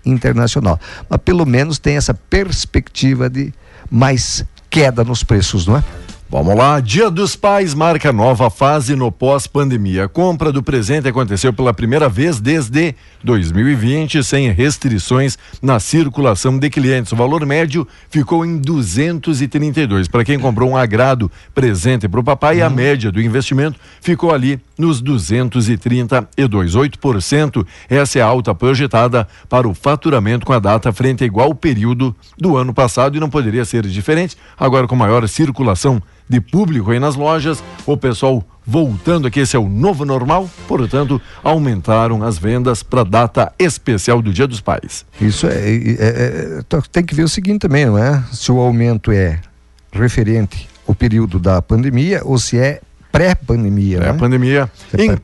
internacional. 0.07 0.81
Mas 1.11 1.21
pelo 1.23 1.45
menos 1.45 1.79
tem 1.79 1.97
essa 1.97 2.15
perspectiva 2.15 3.29
de 3.29 3.53
mais 3.91 4.43
queda 4.71 5.05
nos 5.05 5.23
preços, 5.23 5.67
não 5.67 5.77
é? 5.77 5.85
Vamos 6.29 6.57
lá, 6.57 6.81
Dia 6.81 7.09
dos 7.09 7.37
Pais 7.37 7.73
marca 7.73 8.13
nova 8.13 8.51
fase 8.51 8.97
no 8.97 9.13
pós-pandemia. 9.13 10.07
A 10.07 10.09
compra 10.09 10.51
do 10.51 10.61
presente 10.61 11.07
aconteceu 11.07 11.53
pela 11.53 11.73
primeira 11.73 12.09
vez 12.09 12.41
desde 12.41 12.97
2020, 13.23 14.25
sem 14.25 14.51
restrições 14.51 15.39
na 15.63 15.79
circulação 15.79 16.59
de 16.59 16.69
clientes. 16.69 17.13
O 17.13 17.17
valor 17.17 17.47
médio 17.47 17.87
ficou 18.11 18.45
em 18.45 18.59
232. 18.59 20.09
Para 20.09 20.25
quem 20.25 20.37
comprou 20.37 20.69
um 20.69 20.77
agrado 20.77 21.31
presente 21.55 22.09
para 22.09 22.19
o 22.19 22.25
papai, 22.25 22.61
a 22.61 22.69
média 22.69 23.13
do 23.13 23.23
investimento 23.23 23.79
ficou 24.01 24.35
ali 24.35 24.61
nos 24.77 25.01
232, 25.01 26.75
8%. 26.75 27.67
Essa 27.89 28.19
é 28.19 28.23
a 28.23 28.27
alta 28.27 28.53
projetada 28.53 29.29
para 29.49 29.69
o 29.69 29.75
faturamento 29.75 30.45
com 30.45 30.53
a 30.53 30.59
data 30.59 30.93
frente 30.93 31.23
a 31.23 31.27
igual 31.27 31.55
período 31.55 32.17
do 32.37 32.57
ano 32.57 32.75
passado 32.75 33.17
e 33.17 33.21
não 33.21 33.31
poderia 33.31 33.65
ser 33.65 33.87
diferente. 33.87 34.37
Agora 34.59 34.89
com 34.89 34.97
maior 34.97 35.27
circulação 35.29 36.03
de 36.29 36.41
público 36.41 36.91
aí 36.91 36.99
nas 36.99 37.15
lojas, 37.15 37.63
o 37.87 37.97
pessoal 37.97 38.45
voltando 38.67 39.29
aqui, 39.29 39.41
esse 39.41 39.55
é 39.55 39.59
o 39.59 39.69
novo 39.69 40.05
normal, 40.05 40.51
portanto, 40.67 41.21
aumentaram 41.43 42.23
as 42.25 42.37
vendas 42.37 42.83
para 42.83 43.03
a 43.03 43.05
data 43.05 43.53
especial 43.59 44.21
do 44.21 44.33
Dia 44.33 44.47
dos 44.47 44.61
Pais. 44.61 45.07
Isso 45.21 45.47
é, 45.47 45.53
é- 45.53 45.97
é- 45.99 46.59
é- 46.59 46.81
tem 46.91 47.05
que 47.05 47.15
ver 47.15 47.23
o 47.23 47.29
seguinte 47.29 47.61
também, 47.61 47.87
não 47.87 47.97
é? 47.97 48.25
Se 48.33 48.51
o 48.51 48.59
aumento 48.59 49.13
é 49.13 49.41
referente 49.93 50.69
ao 50.87 50.95
período 50.95 51.39
da 51.39 51.63
pandemia 51.63 52.23
ou 52.25 52.39
se 52.39 52.59
é 52.59 52.81
pré-pandemia. 53.13 53.99
É, 53.99 54.09
a 54.09 54.13
né? 54.13 54.19
é 54.93 54.97
pré- 55.07 55.19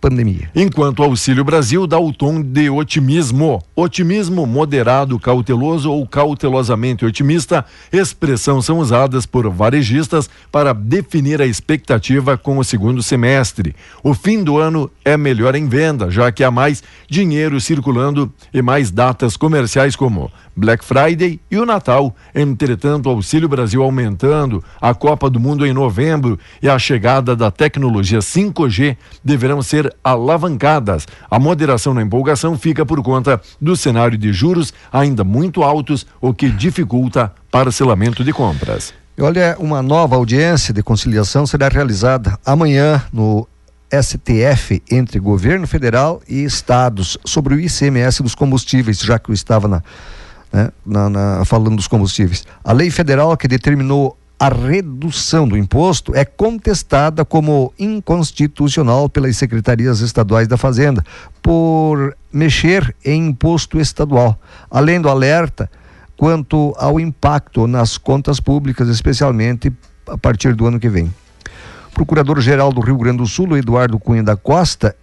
pandemia. 0.00 0.50
Enquanto 0.54 1.00
o 1.00 1.04
Auxílio 1.04 1.44
Brasil 1.44 1.86
dá 1.86 1.98
o 1.98 2.12
tom 2.12 2.40
de 2.40 2.70
otimismo. 2.70 3.62
Otimismo 3.76 4.46
moderado, 4.46 5.18
cauteloso 5.18 5.90
ou 5.90 6.06
cautelosamente 6.06 7.04
otimista, 7.04 7.64
expressão 7.92 8.62
são 8.62 8.78
usadas 8.78 9.26
por 9.26 9.48
varejistas 9.50 10.28
para 10.50 10.72
definir 10.72 11.42
a 11.42 11.46
expectativa 11.46 12.36
com 12.38 12.58
o 12.58 12.64
segundo 12.64 13.02
semestre. 13.02 13.74
O 14.02 14.14
fim 14.14 14.42
do 14.42 14.58
ano 14.58 14.90
é 15.04 15.16
melhor 15.16 15.54
em 15.54 15.68
venda, 15.68 16.10
já 16.10 16.32
que 16.32 16.42
há 16.42 16.50
mais 16.50 16.82
dinheiro 17.08 17.60
circulando 17.60 18.32
e 18.52 18.62
mais 18.62 18.90
datas 18.90 19.36
comerciais 19.36 19.94
como 19.94 20.30
Black 20.56 20.84
Friday 20.84 21.40
e 21.50 21.56
o 21.56 21.66
Natal. 21.66 22.14
Entretanto, 22.34 23.06
o 23.06 23.10
Auxílio 23.12 23.48
Brasil 23.48 23.82
aumentando, 23.82 24.62
a 24.80 24.94
Copa 24.94 25.30
do 25.30 25.40
Mundo 25.40 25.66
em 25.66 25.72
novembro 25.72 26.38
e 26.62 26.68
a 26.68 26.78
chegada 26.78 27.34
da 27.34 27.50
tecnologia 27.50 28.18
5G 28.18 28.96
deverão 29.24 29.62
ser 29.62 29.89
alavancadas. 30.02 31.06
A 31.30 31.38
moderação 31.38 31.94
na 31.94 32.02
empolgação 32.02 32.58
fica 32.58 32.84
por 32.84 33.02
conta 33.02 33.40
do 33.60 33.76
cenário 33.76 34.16
de 34.16 34.32
juros 34.32 34.72
ainda 34.92 35.24
muito 35.24 35.62
altos, 35.62 36.06
o 36.20 36.32
que 36.32 36.50
dificulta 36.50 37.32
parcelamento 37.50 38.24
de 38.24 38.32
compras. 38.32 38.92
Olha, 39.18 39.56
uma 39.58 39.82
nova 39.82 40.16
audiência 40.16 40.72
de 40.72 40.82
conciliação 40.82 41.46
será 41.46 41.68
realizada 41.68 42.38
amanhã 42.44 43.02
no 43.12 43.46
STF 43.92 44.82
entre 44.90 45.18
governo 45.18 45.66
federal 45.66 46.22
e 46.28 46.44
estados 46.44 47.18
sobre 47.24 47.54
o 47.54 47.60
ICMS 47.60 48.22
dos 48.22 48.34
combustíveis, 48.34 49.00
já 49.00 49.18
que 49.18 49.30
eu 49.30 49.34
estava 49.34 49.66
na, 49.66 49.82
né, 50.52 50.70
na, 50.86 51.10
na, 51.10 51.44
falando 51.44 51.76
dos 51.76 51.88
combustíveis. 51.88 52.44
A 52.64 52.72
lei 52.72 52.90
federal 52.90 53.36
que 53.36 53.48
determinou 53.48 54.16
a 54.40 54.48
redução 54.48 55.46
do 55.46 55.54
imposto 55.54 56.16
é 56.16 56.24
contestada 56.24 57.26
como 57.26 57.74
inconstitucional 57.78 59.06
pelas 59.06 59.36
secretarias 59.36 60.00
estaduais 60.00 60.48
da 60.48 60.56
Fazenda 60.56 61.04
por 61.42 62.16
mexer 62.32 62.96
em 63.04 63.26
imposto 63.26 63.78
estadual. 63.78 64.40
Além 64.70 64.98
do 64.98 65.10
alerta 65.10 65.70
quanto 66.16 66.74
ao 66.78 66.98
impacto 66.98 67.66
nas 67.66 67.98
contas 67.98 68.40
públicas, 68.40 68.88
especialmente 68.88 69.70
a 70.08 70.16
partir 70.16 70.54
do 70.54 70.66
ano 70.66 70.80
que 70.80 70.88
vem. 70.88 71.12
O 71.88 71.92
Procurador-Geral 71.92 72.72
do 72.72 72.80
Rio 72.80 72.96
Grande 72.96 73.18
do 73.18 73.26
Sul, 73.26 73.58
Eduardo 73.58 73.98
Cunha 73.98 74.22
da 74.22 74.36
Costa, 74.36 74.96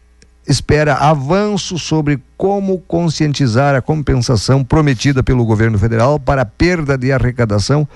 espera 0.47 0.95
avanço 0.95 1.78
sobre 1.78 2.23
como 2.38 2.80
conscientizar 2.80 3.76
a 3.76 3.82
compensação 3.82 4.63
prometida 4.63 5.21
pelo 5.21 5.45
governo 5.45 5.78
federal 5.78 6.19
para 6.19 6.43
a 6.43 6.45
perda 6.45 6.97
de 6.97 7.12
arrecadação 7.12 7.88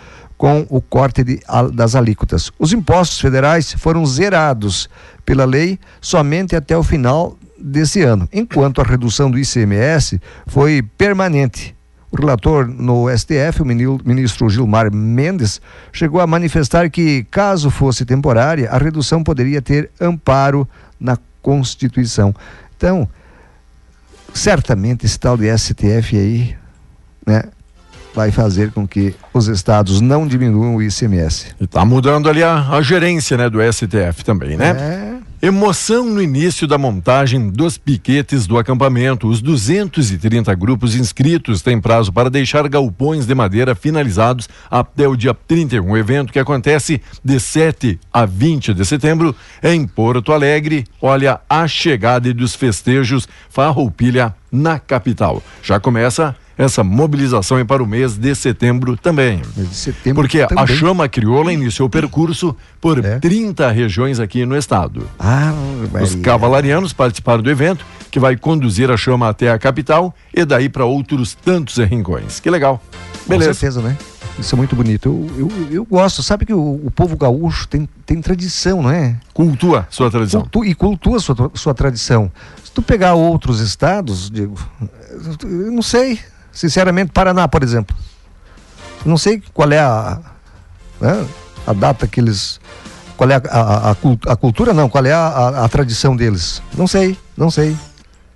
com 0.41 0.65
o 0.71 0.81
corte 0.81 1.23
de, 1.23 1.39
das 1.71 1.93
alíquotas. 1.93 2.51
Os 2.57 2.73
impostos 2.73 3.21
federais 3.21 3.73
foram 3.73 4.03
zerados 4.03 4.89
pela 5.23 5.45
lei 5.45 5.77
somente 6.01 6.55
até 6.55 6.75
o 6.75 6.81
final 6.81 7.37
desse 7.59 8.01
ano, 8.01 8.27
enquanto 8.33 8.81
a 8.81 8.83
redução 8.83 9.29
do 9.29 9.37
ICMS 9.37 10.19
foi 10.47 10.81
permanente. 10.97 11.75
O 12.09 12.19
relator 12.19 12.67
no 12.67 13.05
STF, 13.15 13.61
o 13.61 13.65
ministro 14.03 14.49
Gilmar 14.49 14.91
Mendes, 14.91 15.61
chegou 15.93 16.19
a 16.19 16.25
manifestar 16.25 16.89
que, 16.89 17.23
caso 17.29 17.69
fosse 17.69 18.03
temporária, 18.03 18.67
a 18.71 18.79
redução 18.79 19.23
poderia 19.23 19.61
ter 19.61 19.91
amparo 20.01 20.67
na 20.99 21.19
Constituição. 21.39 22.33
Então, 22.75 23.07
certamente 24.33 25.05
esse 25.05 25.19
tal 25.19 25.37
de 25.37 25.55
STF 25.55 26.17
aí, 26.17 26.57
né, 27.27 27.43
vai 28.13 28.31
fazer 28.31 28.71
com 28.71 28.87
que 28.87 29.15
os 29.33 29.47
estados 29.47 30.01
não 30.01 30.27
diminuam 30.27 30.75
o 30.75 30.81
ICMS. 30.81 31.47
E 31.59 31.67
tá 31.67 31.85
mudando 31.85 32.29
ali 32.29 32.43
a, 32.43 32.69
a 32.69 32.81
gerência, 32.81 33.37
né, 33.37 33.49
do 33.49 33.59
STF 33.61 34.23
também, 34.23 34.57
né? 34.57 34.69
É. 34.69 35.11
Emoção 35.43 36.05
no 36.05 36.21
início 36.21 36.67
da 36.67 36.77
montagem 36.77 37.49
dos 37.49 37.75
piquetes 37.75 38.45
do 38.45 38.59
acampamento. 38.59 39.27
Os 39.27 39.41
230 39.41 40.53
grupos 40.53 40.95
inscritos 40.95 41.63
têm 41.63 41.81
prazo 41.81 42.13
para 42.13 42.29
deixar 42.29 42.69
galpões 42.69 43.25
de 43.25 43.33
madeira 43.33 43.73
finalizados 43.73 44.47
até 44.69 45.07
o 45.07 45.15
dia 45.15 45.33
31. 45.33 45.89
O 45.89 45.97
evento 45.97 46.31
que 46.31 46.37
acontece 46.37 47.01
de 47.25 47.39
7 47.39 47.99
a 48.13 48.23
20 48.23 48.75
de 48.75 48.85
setembro 48.85 49.35
em 49.63 49.87
Porto 49.87 50.31
Alegre. 50.31 50.85
Olha 51.01 51.41
a 51.49 51.67
chegada 51.67 52.31
dos 52.35 52.53
festejos 52.53 53.27
Farroupilha 53.49 54.35
na 54.51 54.77
capital. 54.77 55.41
Já 55.63 55.79
começa 55.79 56.35
essa 56.61 56.83
mobilização 56.83 57.57
é 57.57 57.63
para 57.63 57.81
o 57.81 57.87
mês 57.87 58.15
de 58.17 58.33
setembro 58.35 58.95
também. 58.95 59.41
De 59.55 59.73
setembro 59.73 60.21
Porque 60.23 60.45
também. 60.45 60.63
a 60.63 60.67
Chama 60.67 61.09
Crioula 61.09 61.51
iniciou 61.51 61.87
o 61.87 61.89
percurso 61.89 62.55
por 62.79 63.03
É. 63.03 63.19
30 63.19 63.69
regiões 63.71 64.19
aqui 64.19 64.45
no 64.45 64.55
estado. 64.55 65.07
Ah, 65.19 65.53
Os 66.01 66.15
cavalarianos 66.15 66.93
participaram 66.93 67.41
do 67.41 67.49
evento, 67.49 67.85
que 68.11 68.19
vai 68.19 68.35
conduzir 68.35 68.91
a 68.91 68.97
chama 68.97 69.27
até 69.29 69.49
a 69.51 69.57
capital 69.57 70.13
e 70.33 70.45
daí 70.45 70.69
para 70.69 70.85
outros 70.85 71.33
tantos 71.33 71.77
rincões. 71.77 72.39
Que 72.39 72.49
legal. 72.49 72.81
Com 73.23 73.29
Beleza. 73.29 73.53
certeza, 73.53 73.81
né? 73.81 73.97
Isso 74.39 74.55
é 74.55 74.57
muito 74.57 74.75
bonito. 74.75 75.07
Eu, 75.37 75.49
eu, 75.51 75.67
eu 75.71 75.85
gosto. 75.85 76.23
Sabe 76.23 76.45
que 76.45 76.53
o, 76.53 76.81
o 76.85 76.91
povo 76.91 77.15
gaúcho 77.17 77.67
tem, 77.67 77.87
tem 78.05 78.21
tradição, 78.21 78.81
não 78.81 78.89
é? 78.89 79.15
Cultua 79.33 79.85
sua 79.89 80.09
tradição. 80.09 80.41
Cultu- 80.41 80.65
e 80.65 80.73
cultua 80.73 81.19
sua, 81.19 81.51
sua 81.53 81.73
tradição. 81.73 82.31
Se 82.63 82.71
tu 82.71 82.81
pegar 82.81 83.13
outros 83.13 83.59
estados, 83.59 84.29
Diego, 84.29 84.55
eu 85.43 85.71
não 85.71 85.81
sei. 85.81 86.19
Sinceramente, 86.51 87.11
Paraná, 87.11 87.47
por 87.47 87.63
exemplo. 87.63 87.95
Não 89.05 89.17
sei 89.17 89.41
qual 89.53 89.71
é 89.71 89.79
a, 89.79 90.19
né, 90.99 91.25
a 91.65 91.73
data 91.73 92.05
que 92.07 92.19
eles. 92.19 92.59
Qual 93.17 93.29
é 93.29 93.35
a, 93.35 93.41
a, 93.49 93.91
a 93.91 93.95
cul- 93.95 94.19
a 94.27 94.35
cultura, 94.35 94.73
não, 94.73 94.89
qual 94.89 95.05
é 95.05 95.13
a, 95.13 95.27
a- 95.27 95.65
a 95.65 95.69
tradição 95.69 96.15
deles. 96.15 96.61
Não 96.77 96.87
sei, 96.87 97.17
não 97.37 97.49
sei. 97.51 97.75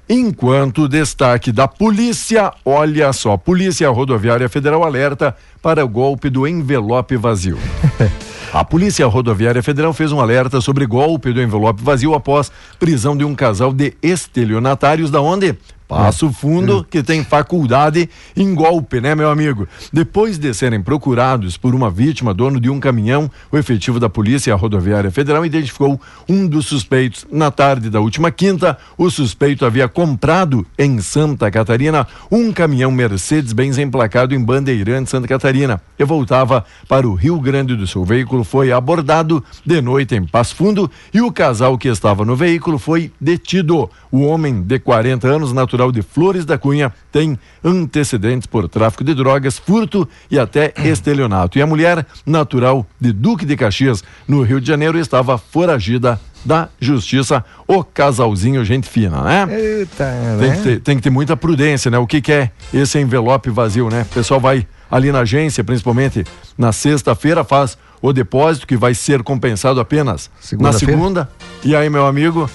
Enquanto 0.08 0.88
destaque 0.88 1.52
da 1.52 1.68
polícia, 1.68 2.54
olha 2.64 3.12
só, 3.12 3.38
Polícia 3.38 3.90
Rodoviária 3.90 4.48
Federal 4.48 4.84
alerta 4.84 5.36
para 5.64 5.84
o 5.84 5.88
golpe 5.90 6.30
do 6.30 6.48
envelope 6.48 7.18
vazio. 7.18 7.58
A 8.54 8.64
Polícia 8.64 9.06
Rodoviária 9.06 9.62
Federal 9.62 9.92
fez 9.92 10.14
um 10.14 10.20
alerta 10.22 10.62
sobre 10.62 10.86
golpe 10.86 11.34
do 11.34 11.42
envelope 11.42 11.84
vazio 11.84 12.14
após 12.14 12.50
prisão 12.80 13.18
de 13.18 13.26
um 13.26 13.36
casal 13.36 13.74
de 13.74 13.94
estelionatários 14.02 15.12
da 15.12 15.20
onde? 15.20 15.58
Passo 15.88 16.32
Fundo, 16.34 16.84
que 16.90 17.04
tem 17.04 17.24
faculdade 17.24 18.10
em 18.36 18.56
golpe, 18.56 19.00
né, 19.00 19.14
meu 19.14 19.30
amigo? 19.30 19.68
Depois 19.94 20.40
de 20.40 20.52
serem 20.54 20.82
procurados 20.82 21.58
por 21.58 21.76
uma 21.76 21.92
vítima, 21.92 22.34
dono 22.34 22.60
de 22.60 22.70
um 22.72 22.80
caminhão, 22.80 23.30
o 23.52 23.58
efetivo 23.58 24.00
da 24.00 24.10
Polícia 24.10 24.56
Rodoviária 24.56 25.12
Federal 25.12 25.46
identificou 25.46 26.02
um 26.28 26.48
dos 26.48 26.66
suspeitos. 26.66 27.28
Na 27.32 27.52
tarde 27.52 27.90
da 27.90 28.00
última 28.00 28.32
quinta, 28.32 28.78
o 28.98 29.12
suspeito 29.12 29.64
havia 29.64 29.88
comprado 29.88 30.66
em 30.78 31.00
Santa 31.00 31.52
Catarina 31.52 32.08
um 32.32 32.52
caminhão 32.52 32.92
Mercedes-Benz 32.92 33.78
emplacado 33.78 34.34
em 34.34 34.44
Bandeirante, 34.44 35.12
Santa 35.12 35.28
Catarina, 35.28 35.80
e 36.00 36.04
voltava 36.04 36.66
para 36.88 37.08
o 37.08 37.14
Rio 37.14 37.40
Grande 37.40 37.76
do 37.76 37.86
Sul. 37.86 38.02
O 38.02 38.06
veículo 38.06 38.44
foi 38.44 38.72
abordado 38.72 39.44
de 39.64 39.82
noite 39.82 40.16
em 40.16 40.26
Passo 40.26 40.56
Fundo 40.56 40.90
e 41.14 41.22
o 41.22 41.32
casal 41.32 41.78
que 41.78 41.88
estava 41.88 42.26
no 42.26 42.36
veículo 42.36 42.80
foi 42.80 43.12
detido. 43.22 43.88
O 44.12 44.22
homem 44.22 44.62
de 44.62 44.80
40 44.80 45.28
anos, 45.28 45.52
natural 45.52 45.75
de 45.92 46.02
Flores 46.02 46.46
da 46.46 46.58
Cunha, 46.58 46.92
tem 47.12 47.38
antecedentes 47.64 48.48
por 48.48 48.68
tráfico 48.70 49.04
de 49.04 49.14
drogas, 49.14 49.58
furto 49.58 50.08
e 50.32 50.40
até 50.40 50.74
estelionato. 50.84 51.58
E 51.58 51.62
a 51.62 51.68
mulher, 51.68 52.06
natural 52.26 52.86
de 53.00 53.12
Duque 53.12 53.46
de 53.46 53.56
Caxias, 53.56 54.04
no 54.28 54.42
Rio 54.42 54.60
de 54.62 54.68
Janeiro, 54.68 54.98
estava 54.98 55.38
foragida 55.38 56.20
da 56.44 56.70
justiça. 56.80 57.44
O 57.68 57.84
casalzinho, 57.84 58.64
gente 58.64 58.88
fina, 58.88 59.22
né? 59.22 59.48
Eita, 59.50 60.06
Tem 60.40 60.50
né? 60.50 60.56
que, 60.56 60.64
ter, 60.64 60.80
tem 60.80 60.96
que 60.98 61.04
ter 61.04 61.10
muita 61.10 61.36
prudência, 61.36 61.92
né? 61.92 61.98
O 61.98 62.08
que, 62.08 62.22
que 62.22 62.32
é 62.32 62.52
esse 62.74 63.00
envelope 63.00 63.50
vazio, 63.50 63.90
né? 63.90 64.04
O 64.04 64.14
pessoal 64.14 64.40
vai 64.40 64.68
ali 64.90 65.12
na 65.12 65.20
agência, 65.20 65.64
principalmente 65.64 66.24
na 66.58 66.72
sexta-feira, 66.72 67.44
faz 67.44 67.78
o 68.02 68.14
depósito 68.14 68.68
que 68.68 68.78
vai 68.78 68.94
ser 68.94 69.24
compensado 69.24 69.80
apenas 69.80 70.30
na 70.36 70.48
Segunda-feira? 70.48 70.94
segunda. 70.94 71.30
E 71.64 71.76
aí, 71.76 71.90
meu 71.90 72.06
amigo, 72.06 72.48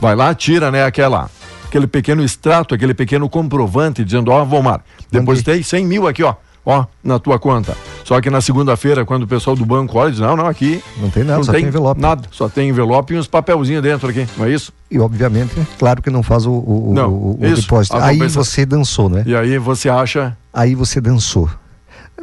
vai 0.00 0.16
lá, 0.16 0.34
tira, 0.34 0.70
né, 0.72 0.84
aquela 0.84 1.30
aquele 1.68 1.86
pequeno 1.86 2.22
extrato, 2.24 2.74
aquele 2.74 2.94
pequeno 2.94 3.28
comprovante 3.28 4.04
dizendo, 4.04 4.30
ó, 4.30 4.44
Vomar, 4.44 4.80
depositei 5.10 5.62
100 5.62 5.86
mil 5.86 6.06
aqui, 6.06 6.22
ó, 6.22 6.34
ó, 6.64 6.86
na 7.02 7.18
tua 7.18 7.38
conta. 7.38 7.76
Só 8.04 8.20
que 8.20 8.30
na 8.30 8.40
segunda-feira, 8.40 9.04
quando 9.04 9.24
o 9.24 9.26
pessoal 9.26 9.56
do 9.56 9.66
banco 9.66 9.98
olha, 9.98 10.10
diz, 10.12 10.20
não, 10.20 10.36
não, 10.36 10.46
aqui 10.46 10.80
Não 10.98 11.10
tem 11.10 11.24
nada, 11.24 11.38
não 11.38 11.44
só 11.44 11.52
tem 11.52 11.64
envelope. 11.66 12.00
nada, 12.00 12.28
só 12.30 12.48
tem 12.48 12.68
envelope 12.68 13.14
e 13.14 13.18
uns 13.18 13.26
papelzinhos 13.26 13.82
dentro 13.82 14.08
aqui, 14.08 14.26
não 14.36 14.44
é 14.46 14.50
isso? 14.52 14.72
E 14.90 14.98
obviamente, 14.98 15.52
claro 15.78 16.00
que 16.00 16.08
não 16.10 16.22
faz 16.22 16.46
o, 16.46 16.52
o, 16.52 16.92
Não, 16.94 17.10
o- 17.10 17.38
o 17.40 17.46
isso, 17.46 17.62
depósito. 17.62 17.96
Aí 17.96 18.16
compensa- 18.16 18.44
você 18.44 18.64
dançou, 18.64 19.08
né? 19.08 19.24
E 19.26 19.34
aí 19.34 19.58
você 19.58 19.88
acha 19.88 20.36
Aí 20.54 20.74
você 20.74 21.00
dançou. 21.00 21.50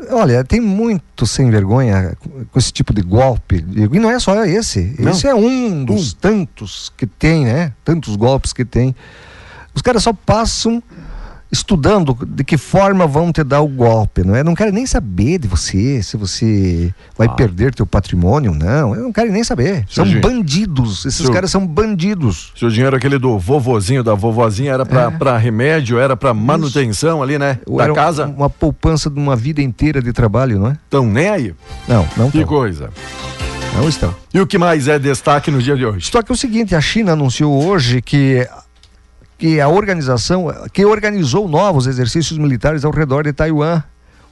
Olha, 0.10 0.43
tem 0.43 0.60
muito 0.60 1.25
sem 1.25 1.49
vergonha 1.51 2.17
com 2.51 2.58
esse 2.60 2.73
tipo 2.73 2.93
de 2.93 3.01
golpe. 3.01 3.63
E 3.75 3.99
não 3.99 4.10
é 4.10 4.19
só 4.19 4.43
esse. 4.43 4.95
Não. 4.97 5.12
Esse 5.12 5.27
é 5.27 5.36
um 5.36 5.86
dos 5.86 6.13
tantos 6.13 6.91
que 6.97 7.06
tem, 7.06 7.45
né? 7.45 7.71
Tantos 7.86 8.15
golpes 8.15 8.51
que 8.51 8.65
tem. 8.65 8.95
Os 9.73 9.81
caras 9.81 10.03
só 10.03 10.13
passam 10.13 10.81
estudando 11.51 12.17
de 12.25 12.43
que 12.43 12.57
forma 12.57 13.05
vão 13.05 13.31
te 13.31 13.43
dar 13.43 13.62
o 13.62 13.67
golpe, 13.67 14.23
não 14.23 14.36
é? 14.36 14.43
Não 14.43 14.55
querem 14.55 14.73
nem 14.73 14.88
saber 14.88 15.38
de 15.38 15.47
você, 15.47 16.01
se 16.01 16.17
você 16.17 16.91
vai 17.15 17.27
Ah. 17.27 17.31
perder 17.31 17.75
teu 17.75 17.86
patrimônio, 17.86 18.55
não. 18.55 18.95
Não 18.95 19.13
querem 19.13 19.31
nem 19.31 19.43
saber. 19.43 19.86
São 19.88 20.03
Serginho. 20.03 20.21
bandidos. 20.21 21.05
Esses 21.05 21.21
Seu- 21.23 21.31
caras 21.31 21.51
são 21.51 21.65
bandidos. 21.67 22.51
Se 22.57 22.65
o 22.65 22.71
dinheiro 22.71 22.95
aquele 22.95 23.19
do 23.19 23.38
vovozinho, 23.38 24.03
da 24.03 24.15
vovozinha, 24.15 24.71
era 24.73 24.83
pra, 24.83 25.12
pra 25.12 25.38
remédio, 25.38 25.99
era 25.99 26.17
pra 26.17 26.33
manutenção 26.33 27.21
ali, 27.21 27.38
né? 27.38 27.59
Ou 27.67 27.77
Da 27.77 27.93
casa, 27.93 28.25
Uma 28.25 28.49
poupança 28.49 29.07
de 29.07 29.19
uma 29.19 29.36
vida 29.36 29.62
inteira 29.62 30.01
de 30.01 30.12
trabalho, 30.12 30.57
não 30.57 30.69
é? 30.69 30.71
estão 30.86 31.05
nem 31.05 31.29
aí. 31.29 31.53
Não, 31.88 32.07
não 32.17 32.31
Que 32.31 32.39
estão. 32.39 32.47
coisa. 32.49 32.89
Não 33.75 33.88
estão. 33.88 34.13
E 34.33 34.39
o 34.39 34.47
que 34.47 34.57
mais 34.57 34.88
é 34.88 34.97
destaque 34.97 35.51
no 35.51 35.62
dia 35.62 35.75
de 35.75 35.86
hoje? 35.86 36.09
Só 36.12 36.21
que 36.23 36.31
é 36.31 36.33
o 36.33 36.38
seguinte, 36.38 36.75
a 36.75 36.81
China 36.81 37.13
anunciou 37.13 37.63
hoje 37.63 38.01
que 38.01 38.47
que 39.37 39.59
a 39.59 39.67
organização 39.67 40.47
que 40.71 40.85
organizou 40.85 41.47
novos 41.47 41.87
exercícios 41.87 42.37
militares 42.37 42.85
ao 42.85 42.91
redor 42.91 43.23
de 43.23 43.33
Taiwan, 43.33 43.83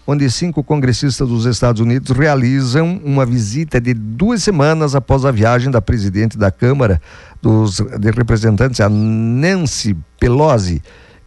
onde 0.05 0.29
cinco 0.29 0.63
congressistas 0.63 1.27
dos 1.27 1.45
Estados 1.45 1.81
Unidos 1.81 2.15
realizam 2.15 2.99
uma 3.03 3.25
visita 3.25 3.79
de 3.79 3.93
duas 3.93 4.43
semanas 4.43 4.95
após 4.95 5.25
a 5.25 5.31
viagem 5.31 5.69
da 5.71 5.81
presidente 5.81 6.37
da 6.37 6.51
Câmara 6.51 7.01
dos 7.41 7.77
de 7.77 8.11
Representantes, 8.11 8.79
a 8.79 8.89
Nancy 8.89 9.95
Pelosi, 10.19 10.81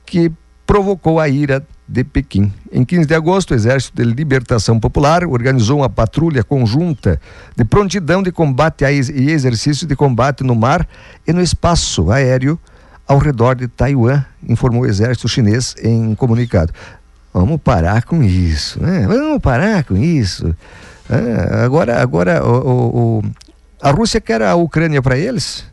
que 0.04 0.30
provocou 0.66 1.20
a 1.20 1.28
ira 1.28 1.64
de 1.86 2.02
Pequim. 2.02 2.52
Em 2.72 2.84
15 2.84 3.06
de 3.06 3.14
agosto, 3.14 3.50
o 3.50 3.54
Exército 3.54 4.02
de 4.02 4.08
Libertação 4.08 4.80
Popular 4.80 5.24
organizou 5.24 5.80
uma 5.80 5.90
patrulha 5.90 6.42
conjunta 6.42 7.20
de 7.54 7.64
prontidão 7.64 8.22
de 8.22 8.32
combate 8.32 8.84
e 8.84 9.30
exercício 9.30 9.86
de 9.86 9.94
combate 9.94 10.42
no 10.42 10.54
mar 10.54 10.88
e 11.26 11.32
no 11.32 11.42
espaço 11.42 12.10
aéreo 12.10 12.58
ao 13.06 13.18
redor 13.18 13.54
de 13.54 13.68
Taiwan, 13.68 14.24
informou 14.48 14.82
o 14.82 14.86
Exército 14.86 15.28
Chinês 15.28 15.74
em 15.82 16.14
comunicado. 16.14 16.72
Vamos 17.32 17.60
parar 17.60 18.04
com 18.04 18.22
isso, 18.22 18.80
né? 18.82 19.06
Vamos 19.06 19.40
parar 19.42 19.84
com 19.84 19.96
isso. 19.96 20.54
Ah, 21.10 21.64
agora, 21.64 22.00
agora 22.00 22.44
o, 22.46 22.52
o- 22.52 23.18
o- 23.18 23.22
a 23.82 23.90
Rússia 23.90 24.20
quer 24.20 24.40
a 24.42 24.54
Ucrânia 24.54 25.02
para 25.02 25.18
eles 25.18 25.64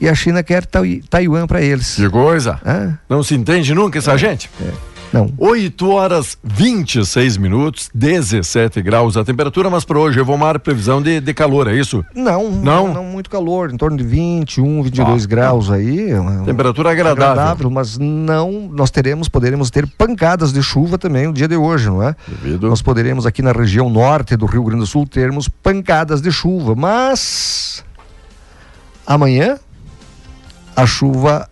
e 0.00 0.08
a 0.08 0.14
China 0.14 0.42
quer 0.42 0.64
Tai- 0.66 1.02
Taiwan 1.08 1.46
para 1.46 1.60
eles. 1.62 1.94
Que 1.96 2.08
coisa. 2.08 2.58
Ah, 2.64 2.94
Não 3.08 3.22
se 3.22 3.34
entende 3.34 3.74
nunca 3.74 3.98
essa 3.98 4.16
gente? 4.16 4.50
Não. 5.12 5.32
8 5.38 5.88
horas 5.90 6.36
26 6.44 7.36
minutos, 7.36 7.88
17 7.94 8.82
graus 8.82 9.16
a 9.16 9.24
temperatura, 9.24 9.70
mas 9.70 9.84
para 9.84 9.98
hoje, 9.98 10.20
Evomar, 10.20 10.58
previsão 10.60 11.00
de, 11.00 11.20
de 11.20 11.32
calor, 11.34 11.66
é 11.68 11.74
isso? 11.74 12.04
Não, 12.14 12.50
Não? 12.50 12.92
não, 12.92 13.04
muito 13.04 13.30
calor, 13.30 13.72
em 13.72 13.76
torno 13.76 13.96
de 13.96 14.04
21, 14.04 14.82
22 14.82 15.24
Ah, 15.24 15.26
graus 15.26 15.70
aí. 15.70 16.12
uma- 16.14 16.44
Temperatura 16.44 16.90
agradável. 16.92 17.70
mas 17.70 17.96
não, 17.98 18.68
nós 18.72 18.90
teremos, 18.90 19.28
poderemos 19.28 19.70
ter 19.70 19.86
pancadas 19.86 20.52
de 20.52 20.62
chuva 20.62 20.98
também 20.98 21.26
no 21.26 21.32
dia 21.32 21.48
de 21.48 21.56
hoje, 21.56 21.86
não 21.88 22.02
é? 22.02 22.14
Devido. 22.26 22.68
Nós 22.68 22.82
poderemos 22.82 23.24
aqui 23.26 23.40
na 23.42 23.52
região 23.52 23.88
norte 23.88 24.36
do 24.36 24.46
Rio 24.46 24.62
Grande 24.64 24.80
do 24.80 24.86
Sul 24.86 25.06
termos 25.06 25.48
pancadas 25.48 26.20
de 26.20 26.30
chuva, 26.30 26.74
mas 26.74 27.82
amanhã 29.06 29.58
a 30.76 30.86
chuva 30.86 31.48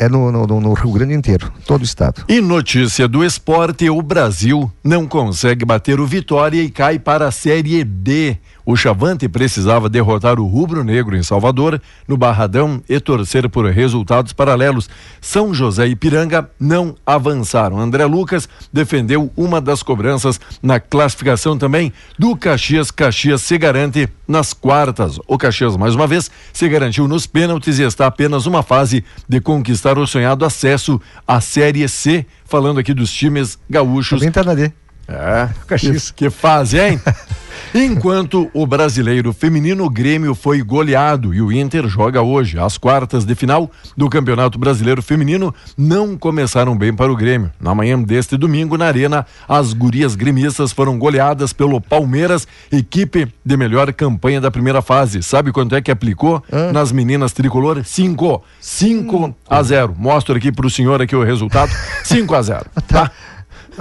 é 0.00 0.08
no, 0.08 0.32
no- 0.32 0.46
no- 0.60 0.72
Rio 0.72 0.92
Grande 0.92 1.12
inteiro, 1.12 1.52
todo 1.66 1.82
o 1.82 1.84
estado. 1.84 2.24
E 2.26 2.40
notícia 2.40 3.06
do 3.06 3.22
esporte: 3.22 3.90
o 3.90 4.00
Brasil 4.00 4.72
não 4.82 5.06
consegue 5.06 5.64
bater 5.64 6.00
o 6.00 6.06
Vitória 6.06 6.62
e 6.62 6.70
cai 6.70 6.98
para 6.98 7.28
a 7.28 7.30
Série 7.30 7.84
D. 7.84 8.36
O 8.70 8.76
Chavante 8.76 9.28
precisava 9.28 9.88
derrotar 9.88 10.38
o 10.38 10.46
Rubro 10.46 10.84
Negro 10.84 11.16
em 11.16 11.24
Salvador, 11.24 11.82
no 12.06 12.16
Barradão, 12.16 12.80
e 12.88 13.00
torcer 13.00 13.48
por 13.48 13.68
resultados 13.68 14.32
paralelos. 14.32 14.88
São 15.20 15.52
José 15.52 15.88
e 15.88 15.96
Piranga 15.96 16.48
não 16.56 16.94
avançaram. 17.04 17.80
André 17.80 18.04
Lucas 18.04 18.48
defendeu 18.72 19.32
uma 19.36 19.60
das 19.60 19.82
cobranças 19.82 20.38
na 20.62 20.78
classificação 20.78 21.58
também 21.58 21.92
do 22.16 22.36
Caxias. 22.36 22.92
Caxias 22.92 23.42
se 23.42 23.58
garante 23.58 24.08
nas 24.28 24.52
quartas. 24.52 25.18
O 25.26 25.36
Caxias, 25.36 25.76
mais 25.76 25.96
uma 25.96 26.06
vez, 26.06 26.30
se 26.52 26.68
garantiu 26.68 27.08
nos 27.08 27.26
pênaltis 27.26 27.80
e 27.80 27.82
está 27.82 28.06
apenas 28.06 28.46
uma 28.46 28.62
fase 28.62 29.04
de 29.28 29.40
conquistar 29.40 29.98
o 29.98 30.06
sonhado 30.06 30.44
acesso 30.44 31.00
à 31.26 31.40
Série 31.40 31.88
C. 31.88 32.24
Falando 32.44 32.78
aqui 32.78 32.94
dos 32.94 33.12
times 33.12 33.58
gaúchos. 33.68 34.20
Também 34.20 34.30
tá 34.30 34.44
na 34.44 34.54
D. 34.54 34.70
É, 35.08 35.48
Caxias. 35.66 36.12
que, 36.12 36.26
que 36.26 36.30
fase, 36.30 36.78
hein? 36.78 37.00
Enquanto 37.74 38.50
o 38.52 38.66
brasileiro 38.66 39.32
feminino 39.32 39.88
Grêmio 39.88 40.34
foi 40.34 40.60
goleado 40.62 41.32
e 41.32 41.40
o 41.40 41.52
Inter 41.52 41.88
joga 41.88 42.20
hoje. 42.20 42.58
As 42.58 42.76
quartas 42.76 43.24
de 43.24 43.34
final 43.34 43.70
do 43.96 44.08
Campeonato 44.08 44.58
Brasileiro 44.58 45.00
Feminino 45.02 45.54
não 45.78 46.16
começaram 46.16 46.76
bem 46.76 46.92
para 46.92 47.12
o 47.12 47.16
Grêmio. 47.16 47.50
Na 47.60 47.74
manhã 47.74 48.00
deste 48.02 48.36
domingo, 48.36 48.76
na 48.76 48.86
Arena, 48.86 49.24
as 49.48 49.72
gurias 49.72 50.14
gremistas 50.14 50.72
foram 50.72 50.98
goleadas 50.98 51.52
pelo 51.52 51.80
Palmeiras, 51.80 52.46
equipe 52.72 53.28
de 53.44 53.56
melhor 53.56 53.92
campanha 53.92 54.40
da 54.40 54.50
primeira 54.50 54.82
fase. 54.82 55.22
Sabe 55.22 55.52
quanto 55.52 55.74
é 55.74 55.80
que 55.80 55.90
aplicou 55.90 56.42
nas 56.72 56.90
meninas 56.90 57.32
tricolor? 57.32 57.84
5. 57.84 58.42
5 58.60 59.34
a 59.48 59.62
0. 59.62 59.94
Mostro 59.96 60.36
aqui 60.36 60.50
para 60.50 60.66
o 60.66 60.70
senhor 60.70 61.00
aqui 61.00 61.14
o 61.14 61.22
resultado. 61.22 61.70
5 62.04 62.34
a 62.34 62.42
0. 62.42 62.66
Tá? 62.88 63.10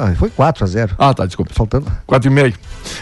Ah, 0.01 0.15
foi 0.15 0.29
4 0.29 0.63
a 0.63 0.67
0. 0.67 0.95
Ah, 0.97 1.13
tá, 1.13 1.25
desculpa. 1.25 1.53
Faltando. 1.53 1.91
Quatro 2.07 2.31
e 2.31 2.33
meio. 2.33 2.53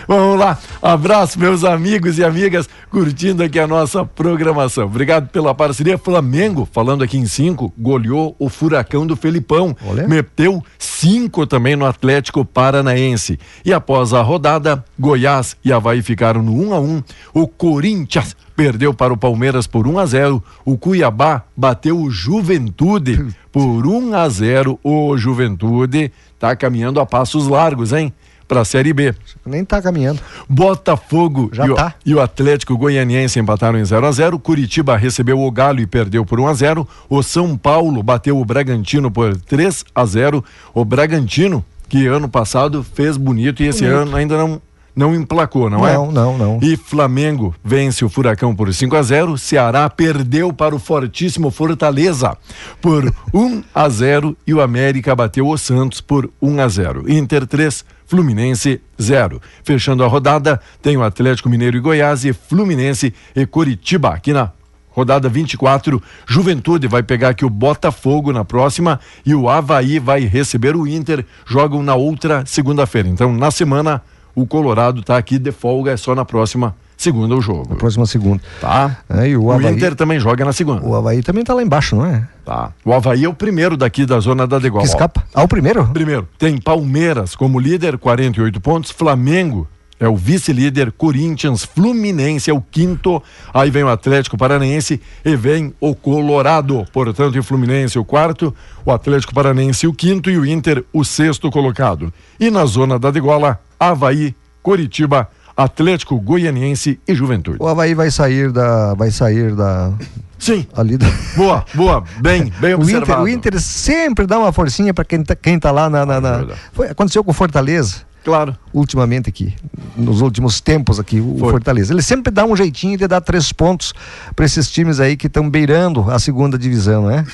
Vamos 0.07 0.39
lá. 0.39 0.57
Abraço, 0.81 1.39
meus 1.39 1.63
amigos 1.63 2.17
e 2.17 2.23
amigas, 2.23 2.67
curtindo 2.89 3.43
aqui 3.43 3.59
a 3.59 3.67
nossa 3.67 4.03
programação. 4.03 4.85
Obrigado 4.85 5.29
pela 5.29 5.53
parceria. 5.53 5.95
Flamengo, 5.95 6.67
falando 6.71 7.03
aqui 7.03 7.15
em 7.15 7.27
cinco, 7.27 7.71
goleou 7.77 8.35
o 8.39 8.49
furacão 8.49 9.05
do 9.05 9.15
Felipão. 9.15 9.77
Olha. 9.85 10.07
Meteu 10.07 10.63
cinco 10.79 11.45
também 11.45 11.75
no 11.75 11.85
Atlético 11.85 12.43
Paranaense. 12.43 13.39
E 13.63 13.71
após 13.71 14.11
a 14.11 14.23
rodada, 14.23 14.83
Goiás 14.97 15.55
e 15.63 15.71
Havaí 15.71 16.01
ficaram 16.01 16.41
no 16.41 16.53
1 16.53 16.73
a 16.73 16.79
1 16.79 17.03
O 17.31 17.47
Corinthians 17.47 18.35
perdeu 18.55 18.91
para 18.91 19.13
o 19.13 19.17
Palmeiras 19.17 19.67
por 19.67 19.87
1 19.87 19.99
a 19.99 20.05
0 20.07 20.43
O 20.65 20.77
Cuiabá 20.77 21.43
bateu 21.55 22.01
o 22.01 22.09
Juventude 22.09 23.27
por 23.53 23.85
1 23.85 24.15
a 24.15 24.27
0 24.27 24.79
O 24.83 25.15
Juventude 25.15 26.11
tá 26.39 26.55
caminhando 26.55 26.99
a 26.99 27.05
passos 27.05 27.47
largos, 27.47 27.93
hein? 27.93 28.13
Para 28.47 28.61
a 28.61 28.65
Série 28.65 28.93
B. 28.93 29.13
Nem 29.45 29.65
tá 29.65 29.81
caminhando. 29.81 30.21
Botafogo 30.47 31.49
Já 31.51 31.65
e, 31.65 31.69
o, 31.69 31.75
tá. 31.75 31.95
e 32.05 32.15
o 32.15 32.21
Atlético 32.21 32.77
Goianiense 32.77 33.39
empataram 33.39 33.77
em 33.77 33.83
0 33.83 34.05
a 34.05 34.11
0 34.11 34.39
Curitiba 34.39 34.95
recebeu 34.95 35.39
o 35.39 35.51
Galo 35.51 35.81
e 35.81 35.85
perdeu 35.85 36.25
por 36.25 36.39
1 36.39 36.47
a 36.47 36.53
0 36.53 36.87
O 37.09 37.21
São 37.21 37.57
Paulo 37.57 38.01
bateu 38.01 38.39
o 38.39 38.45
Bragantino 38.45 39.11
por 39.11 39.35
3 39.35 39.83
a 39.93 40.05
0 40.05 40.43
O 40.73 40.85
Bragantino, 40.85 41.63
que 41.89 42.07
ano 42.07 42.29
passado 42.29 42.83
fez 42.83 43.17
bonito 43.17 43.61
e 43.61 43.67
esse 43.67 43.83
ano 43.83 44.15
ainda 44.15 44.37
não, 44.37 44.61
não 44.97 45.13
emplacou, 45.13 45.69
não, 45.69 45.87
é? 45.87 45.93
Não, 45.93 46.11
não, 46.11 46.37
não. 46.37 46.59
E 46.59 46.75
Flamengo 46.75 47.53
vence 47.63 48.03
o 48.03 48.09
Furacão 48.09 48.55
por 48.55 48.73
5 48.73 48.95
a 48.95 49.01
0 49.03 49.37
Ceará 49.37 49.87
perdeu 49.87 50.51
para 50.51 50.75
o 50.75 50.79
fortíssimo 50.79 51.51
Fortaleza 51.51 52.35
por 52.81 53.13
1 53.31 53.63
a 53.73 53.87
0 53.87 54.35
e 54.47 54.55
o 54.55 54.59
América 54.59 55.15
bateu 55.15 55.47
o 55.47 55.57
Santos 55.57 56.01
por 56.01 56.27
1 56.41 56.59
a 56.59 56.67
0 56.67 57.11
Inter 57.11 57.45
3, 57.45 57.85
Fluminense 58.07 58.81
0. 58.99 59.39
Fechando 59.63 60.03
a 60.03 60.07
rodada, 60.07 60.59
tem 60.81 60.97
o 60.97 61.03
Atlético 61.03 61.47
Mineiro 61.47 61.77
e 61.77 61.79
Goiás 61.79 62.25
e 62.25 62.33
Fluminense 62.33 63.13
e 63.35 63.45
Curitiba 63.45 64.09
aqui 64.09 64.33
na 64.33 64.51
Rodada 64.89 65.29
24, 65.29 66.01
Juventude 66.25 66.87
vai 66.87 67.03
pegar 67.03 67.29
aqui 67.29 67.45
o 67.45 67.51
Botafogo 67.51 68.33
na 68.33 68.43
próxima 68.43 68.99
e 69.23 69.35
o 69.35 69.47
Havaí 69.47 69.99
vai 69.99 70.21
receber 70.21 70.75
o 70.75 70.87
Inter. 70.87 71.23
Jogam 71.45 71.83
na 71.83 71.93
outra 71.93 72.43
segunda-feira. 72.47 73.07
Então, 73.07 73.31
na 73.31 73.51
semana, 73.51 74.01
o 74.39 74.45
Colorado 74.45 75.01
tá 75.01 75.17
aqui 75.17 75.39
de 75.39 75.51
folga, 75.51 75.91
é 75.91 75.97
só 75.97 76.13
na 76.13 76.23
próxima 76.23 76.75
segunda 76.95 77.35
o 77.35 77.41
jogo. 77.41 77.75
Próxima 77.75 78.05
segunda. 78.05 78.39
Tá? 78.61 78.97
É, 79.09 79.29
e 79.29 79.35
o 79.35 79.45
O 79.45 79.51
Havaí, 79.51 79.73
Inter 79.73 79.95
também 79.95 80.19
joga 80.19 80.45
na 80.45 80.53
segunda. 80.53 80.85
o 80.85 80.93
Havaí 80.95 81.23
também 81.23 81.43
tá 81.43 81.55
lá 81.55 81.63
embaixo, 81.63 81.95
não 81.95 82.05
é? 82.05 82.27
Tá. 82.45 82.71
O 82.85 82.93
Havaí 82.93 83.25
é 83.25 83.27
o 83.29 83.33
primeiro 83.33 83.75
daqui 83.75 84.05
da 84.05 84.19
zona 84.19 84.45
da 84.45 84.59
Degual. 84.59 84.83
Que 84.83 84.89
escapa. 84.89 85.23
Ah, 85.33 85.41
o 85.41 85.47
primeiro? 85.47 85.87
Primeiro, 85.87 86.27
tem 86.37 86.55
Palmeiras 86.59 87.35
como 87.35 87.59
líder, 87.59 87.97
48 87.97 88.61
pontos. 88.61 88.91
Flamengo 88.91 89.67
é 89.99 90.07
o 90.07 90.15
vice-líder. 90.15 90.91
Corinthians, 90.91 91.63
Fluminense 91.63 92.49
é 92.49 92.53
o 92.53 92.61
quinto. 92.61 93.21
Aí 93.53 93.69
vem 93.69 93.83
o 93.83 93.89
Atlético 93.89 94.37
Paranaense 94.37 95.01
e 95.25 95.35
vem 95.35 95.73
o 95.79 95.95
Colorado. 95.95 96.85
Portanto, 96.93 97.37
o 97.37 97.43
Fluminense 97.43 97.97
o 97.97 98.05
quarto, 98.05 98.53
o 98.85 98.91
Atlético 98.91 99.33
Paranaense 99.33 99.87
o 99.87 99.93
quinto 99.93 100.29
e 100.29 100.37
o 100.37 100.45
Inter 100.45 100.83
o 100.93 101.03
sexto 101.03 101.49
colocado. 101.49 102.13
E 102.39 102.49
na 102.51 102.65
zona 102.65 102.99
da 102.99 103.09
degola, 103.11 103.59
Havaí, 103.79 104.35
Coritiba, 104.61 105.29
Atlético 105.55 106.19
Goianiense 106.19 106.99
e 107.07 107.15
Juventude. 107.15 107.57
O 107.59 107.67
Havaí 107.67 107.95
vai 107.95 108.11
sair 108.11 108.51
da. 108.51 108.93
Vai 108.93 109.09
sair 109.09 109.55
da. 109.55 109.91
Sim, 110.37 110.67
Ali 110.75 110.97
da. 110.97 111.07
boa, 111.35 111.65
boa, 111.73 112.03
bem, 112.21 112.53
bem 112.61 112.75
O 112.75 112.77
observado. 112.77 113.11
Inter, 113.11 113.23
o 113.23 113.27
Inter 113.27 113.59
sempre 113.59 114.27
dá 114.27 114.37
uma 114.37 114.51
forcinha 114.51 114.93
para 114.93 115.03
quem 115.03 115.23
tá, 115.23 115.35
quem 115.35 115.57
tá 115.57 115.71
lá 115.71 115.89
na. 115.89 116.05
na- 116.05 116.21
na- 116.21 116.37
verdade. 116.37 116.59
Foi- 116.73 116.87
aconteceu 116.89 117.23
com 117.23 117.31
o 117.31 117.33
Fortaleza, 117.33 118.03
Claro. 118.27 118.57
ultimamente 118.73 119.29
aqui, 119.29 119.53
nos 119.95 120.19
últimos 120.19 120.59
tempos 120.59 120.99
aqui, 120.99 121.21
o 121.21 121.37
Foi. 121.39 121.49
Fortaleza. 121.49 121.93
Ele 121.93 122.01
sempre 122.01 122.29
dá 122.29 122.43
um 122.43 122.57
jeitinho 122.57 122.97
de 122.97 123.07
dar 123.07 123.21
três 123.21 123.53
pontos 123.53 123.93
para 124.35 124.45
esses 124.45 124.69
times 124.69 124.99
aí 124.99 125.15
que 125.15 125.27
estão 125.27 125.49
beirando 125.49 126.11
a 126.11 126.19
segunda 126.19 126.57
divisão, 126.57 127.07
né? 127.07 127.25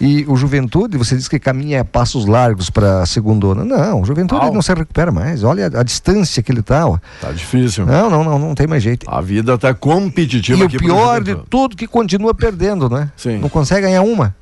E 0.00 0.24
o 0.28 0.36
Juventude, 0.36 0.98
você 0.98 1.16
diz 1.16 1.28
que 1.28 1.38
caminha 1.38 1.82
a 1.82 1.84
passos 1.84 2.26
largos 2.26 2.68
para 2.68 3.02
a 3.02 3.06
segundona. 3.06 3.64
Não, 3.64 4.02
o 4.02 4.04
Juventude 4.04 4.44
Au. 4.44 4.52
não 4.52 4.60
se 4.60 4.74
recupera 4.74 5.12
mais. 5.12 5.44
Olha 5.44 5.70
a, 5.72 5.80
a 5.80 5.82
distância 5.84 6.42
que 6.42 6.50
ele 6.50 6.60
tá. 6.60 6.86
Ó. 6.88 6.98
Tá 7.20 7.30
difícil. 7.30 7.86
Não, 7.86 8.10
não, 8.10 8.24
não, 8.24 8.38
não 8.38 8.54
tem 8.54 8.66
mais 8.66 8.82
jeito. 8.82 9.08
A 9.08 9.20
vida 9.20 9.56
tá 9.56 9.72
competitiva 9.72 10.60
E 10.60 10.66
o 10.66 10.68
pior 10.68 11.22
de 11.22 11.36
tudo 11.48 11.76
que 11.76 11.86
continua 11.86 12.34
perdendo, 12.34 12.90
né? 12.90 13.10
Sim. 13.16 13.38
Não 13.38 13.48
consegue 13.48 13.82
ganhar 13.82 14.02
uma. 14.02 14.34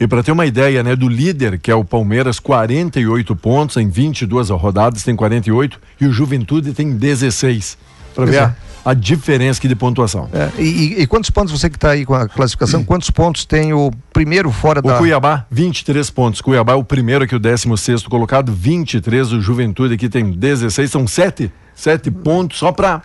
E 0.00 0.06
para 0.06 0.22
ter 0.22 0.30
uma 0.30 0.46
ideia, 0.46 0.82
né, 0.82 0.94
do 0.94 1.08
líder, 1.08 1.58
que 1.58 1.70
é 1.70 1.74
o 1.74 1.84
Palmeiras, 1.84 2.38
48 2.38 3.34
pontos 3.34 3.76
em 3.76 3.88
22 3.88 4.50
rodadas, 4.50 5.02
tem 5.02 5.16
48, 5.16 5.80
e 6.00 6.06
o 6.06 6.12
Juventude 6.12 6.72
tem 6.72 6.96
16. 6.96 7.76
Para 8.14 8.24
ver 8.24 8.36
é. 8.36 8.40
a, 8.40 8.54
a 8.84 8.94
diferença 8.94 9.58
aqui 9.58 9.66
de 9.66 9.74
pontuação. 9.74 10.28
É, 10.32 10.50
e, 10.60 11.02
e- 11.02 11.06
quantos 11.06 11.30
pontos 11.30 11.52
você 11.52 11.68
que 11.68 11.76
está 11.76 11.90
aí 11.90 12.04
com 12.04 12.14
a 12.14 12.28
classificação? 12.28 12.82
Quantos 12.86 13.10
pontos 13.10 13.44
tem 13.44 13.72
o 13.72 13.90
primeiro 14.12 14.52
fora 14.52 14.80
O 14.80 14.82
da. 14.82 14.98
Cuiabá, 14.98 15.46
23 15.50 16.08
pontos. 16.10 16.40
Cuiabá 16.40 16.74
é 16.74 16.76
o 16.76 16.84
primeiro 16.84 17.24
aqui, 17.24 17.34
o 17.34 17.38
16 17.40 18.04
colocado, 18.04 18.52
23. 18.52 19.32
O 19.32 19.40
Juventude 19.40 19.94
aqui 19.94 20.08
tem 20.08 20.30
16, 20.30 20.90
são 20.90 21.06
7, 21.06 21.50
7 21.74 22.10
pontos 22.10 22.58
só 22.58 22.70
para 22.70 23.02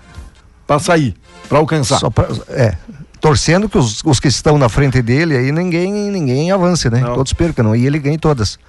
sair, 0.80 1.16
para 1.50 1.58
alcançar. 1.58 1.98
Só 2.00 2.10
pra, 2.12 2.28
é. 2.50 2.76
Torcendo 3.24 3.70
que 3.70 3.78
os, 3.78 4.02
os 4.04 4.20
que 4.20 4.28
estão 4.28 4.58
na 4.58 4.68
frente 4.68 5.02
dele 5.02 5.38
aí 5.38 5.50
ninguém, 5.50 6.12
ninguém 6.12 6.52
avance, 6.52 6.90
né? 6.90 7.00
Não. 7.00 7.16
Todos 7.16 7.32
percam, 7.32 7.74
e 7.74 7.86
ele 7.88 7.98
ganhe 7.98 8.18
todas. 8.18 8.60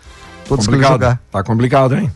Todos 0.47 0.69
que 0.69 0.75
ele 0.75 0.81
complicado. 0.85 0.93
jogar. 0.93 1.21
Tá 1.33 1.43
complicado, 1.43 1.97
hein? 1.97 2.13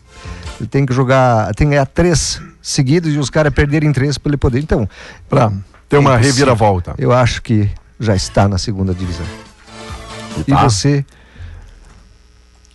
Ele 0.57 0.69
tem 0.69 0.85
que 0.85 0.93
jogar, 0.93 1.53
tem 1.53 1.67
que 1.67 1.71
ganhar 1.71 1.85
três 1.85 2.41
seguidos 2.61 3.13
e 3.13 3.17
os 3.17 3.29
caras 3.29 3.53
perderem 3.53 3.91
três 3.91 4.17
para 4.17 4.29
ele 4.29 4.37
poder. 4.37 4.59
Então, 4.59 4.87
Para 5.27 5.51
ter 5.89 5.97
uma 5.97 6.15
reviravolta. 6.15 6.95
eu 6.97 7.11
acho 7.11 7.41
que 7.41 7.69
já 7.99 8.15
está 8.15 8.47
na 8.47 8.57
segunda 8.57 8.93
divisão. 8.93 9.25
E 10.37 10.43
tá. 10.49 10.63
você. 10.63 11.05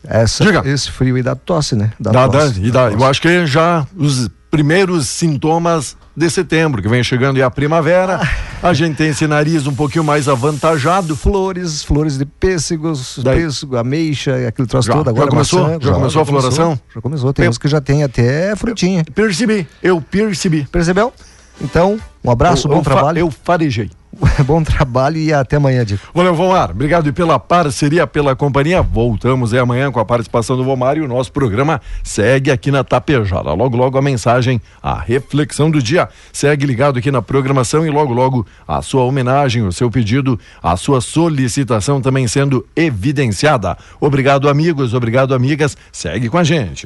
Essa, 0.06 0.44
Diga. 0.44 0.62
esse 0.68 0.90
frio 0.90 1.16
aí 1.16 1.22
dá 1.22 1.34
tosse, 1.34 1.74
né? 1.74 1.90
Dá, 1.98 2.28
tosse, 2.28 2.60
e 2.60 2.70
dá 2.70 2.88
dá, 2.88 2.92
eu 2.92 2.98
tosse. 2.98 3.10
acho 3.10 3.22
que 3.22 3.46
já 3.46 3.86
os 3.96 4.28
primeiros 4.50 5.08
sintomas 5.08 5.96
de 6.16 6.30
setembro, 6.30 6.80
que 6.80 6.88
vem 6.88 7.02
chegando 7.02 7.36
aí 7.36 7.42
a 7.42 7.50
primavera, 7.50 8.20
a 8.62 8.72
gente 8.72 8.96
tem 8.96 9.08
esse 9.08 9.26
nariz 9.26 9.66
um 9.66 9.74
pouquinho 9.74 10.04
mais 10.04 10.28
avantajado. 10.28 11.16
flores, 11.16 11.82
flores 11.82 12.16
de 12.18 12.24
pêssegos, 12.24 13.18
Daí- 13.22 13.42
pêssego, 13.42 13.76
ameixa, 13.76 14.46
aquele 14.46 14.68
troço 14.68 14.86
Já- 14.88 14.94
todo. 14.94 15.04
já 15.06 15.10
Agora 15.10 15.28
começou? 15.30 15.62
maçã, 15.62 15.78
Já 15.80 15.92
começou 15.92 16.22
a 16.22 16.24
floração? 16.26 16.80
Já 16.94 17.00
começou. 17.00 17.32
Tem 17.32 17.44
Eu- 17.46 17.50
uns 17.50 17.58
que 17.58 17.68
já 17.68 17.80
tem 17.80 18.02
até 18.04 18.54
frutinha. 18.54 19.04
Percebi, 19.14 19.66
eu 19.82 20.00
percebi. 20.00 20.66
Percebeu? 20.70 21.12
Então, 21.60 21.98
um 22.24 22.30
abraço, 22.30 22.66
eu, 22.66 22.72
bom 22.72 22.78
eu 22.78 22.84
fa- 22.84 22.90
trabalho. 22.90 23.18
Eu 23.18 23.30
farejei. 23.30 23.90
bom 24.46 24.62
trabalho 24.62 25.16
e 25.16 25.32
até 25.32 25.56
amanhã, 25.56 25.84
Dico. 25.84 26.06
Valeu, 26.14 26.34
Vomar. 26.36 26.70
Obrigado 26.70 27.12
pela 27.12 27.36
parceria, 27.36 28.06
pela 28.06 28.36
companhia. 28.36 28.80
Voltamos 28.80 29.52
aí 29.52 29.58
amanhã 29.58 29.90
com 29.90 29.98
a 29.98 30.04
participação 30.04 30.56
do 30.56 30.62
Vomar 30.62 30.96
e 30.96 31.00
o 31.00 31.08
nosso 31.08 31.32
programa 31.32 31.80
segue 32.04 32.48
aqui 32.50 32.70
na 32.70 32.84
Tapejara. 32.84 33.52
Logo, 33.52 33.76
logo 33.76 33.98
a 33.98 34.02
mensagem, 34.02 34.60
a 34.80 34.94
reflexão 35.00 35.68
do 35.68 35.82
dia. 35.82 36.08
Segue 36.32 36.64
ligado 36.64 36.96
aqui 36.98 37.10
na 37.10 37.20
programação 37.20 37.84
e 37.84 37.90
logo, 37.90 38.12
logo 38.14 38.46
a 38.68 38.80
sua 38.82 39.02
homenagem, 39.02 39.62
o 39.66 39.72
seu 39.72 39.90
pedido, 39.90 40.38
a 40.62 40.76
sua 40.76 41.00
solicitação 41.00 42.00
também 42.00 42.28
sendo 42.28 42.64
evidenciada. 42.76 43.76
Obrigado, 44.00 44.48
amigos. 44.48 44.94
Obrigado, 44.94 45.34
amigas. 45.34 45.76
Segue 45.90 46.28
com 46.28 46.38
a 46.38 46.44
gente. 46.44 46.82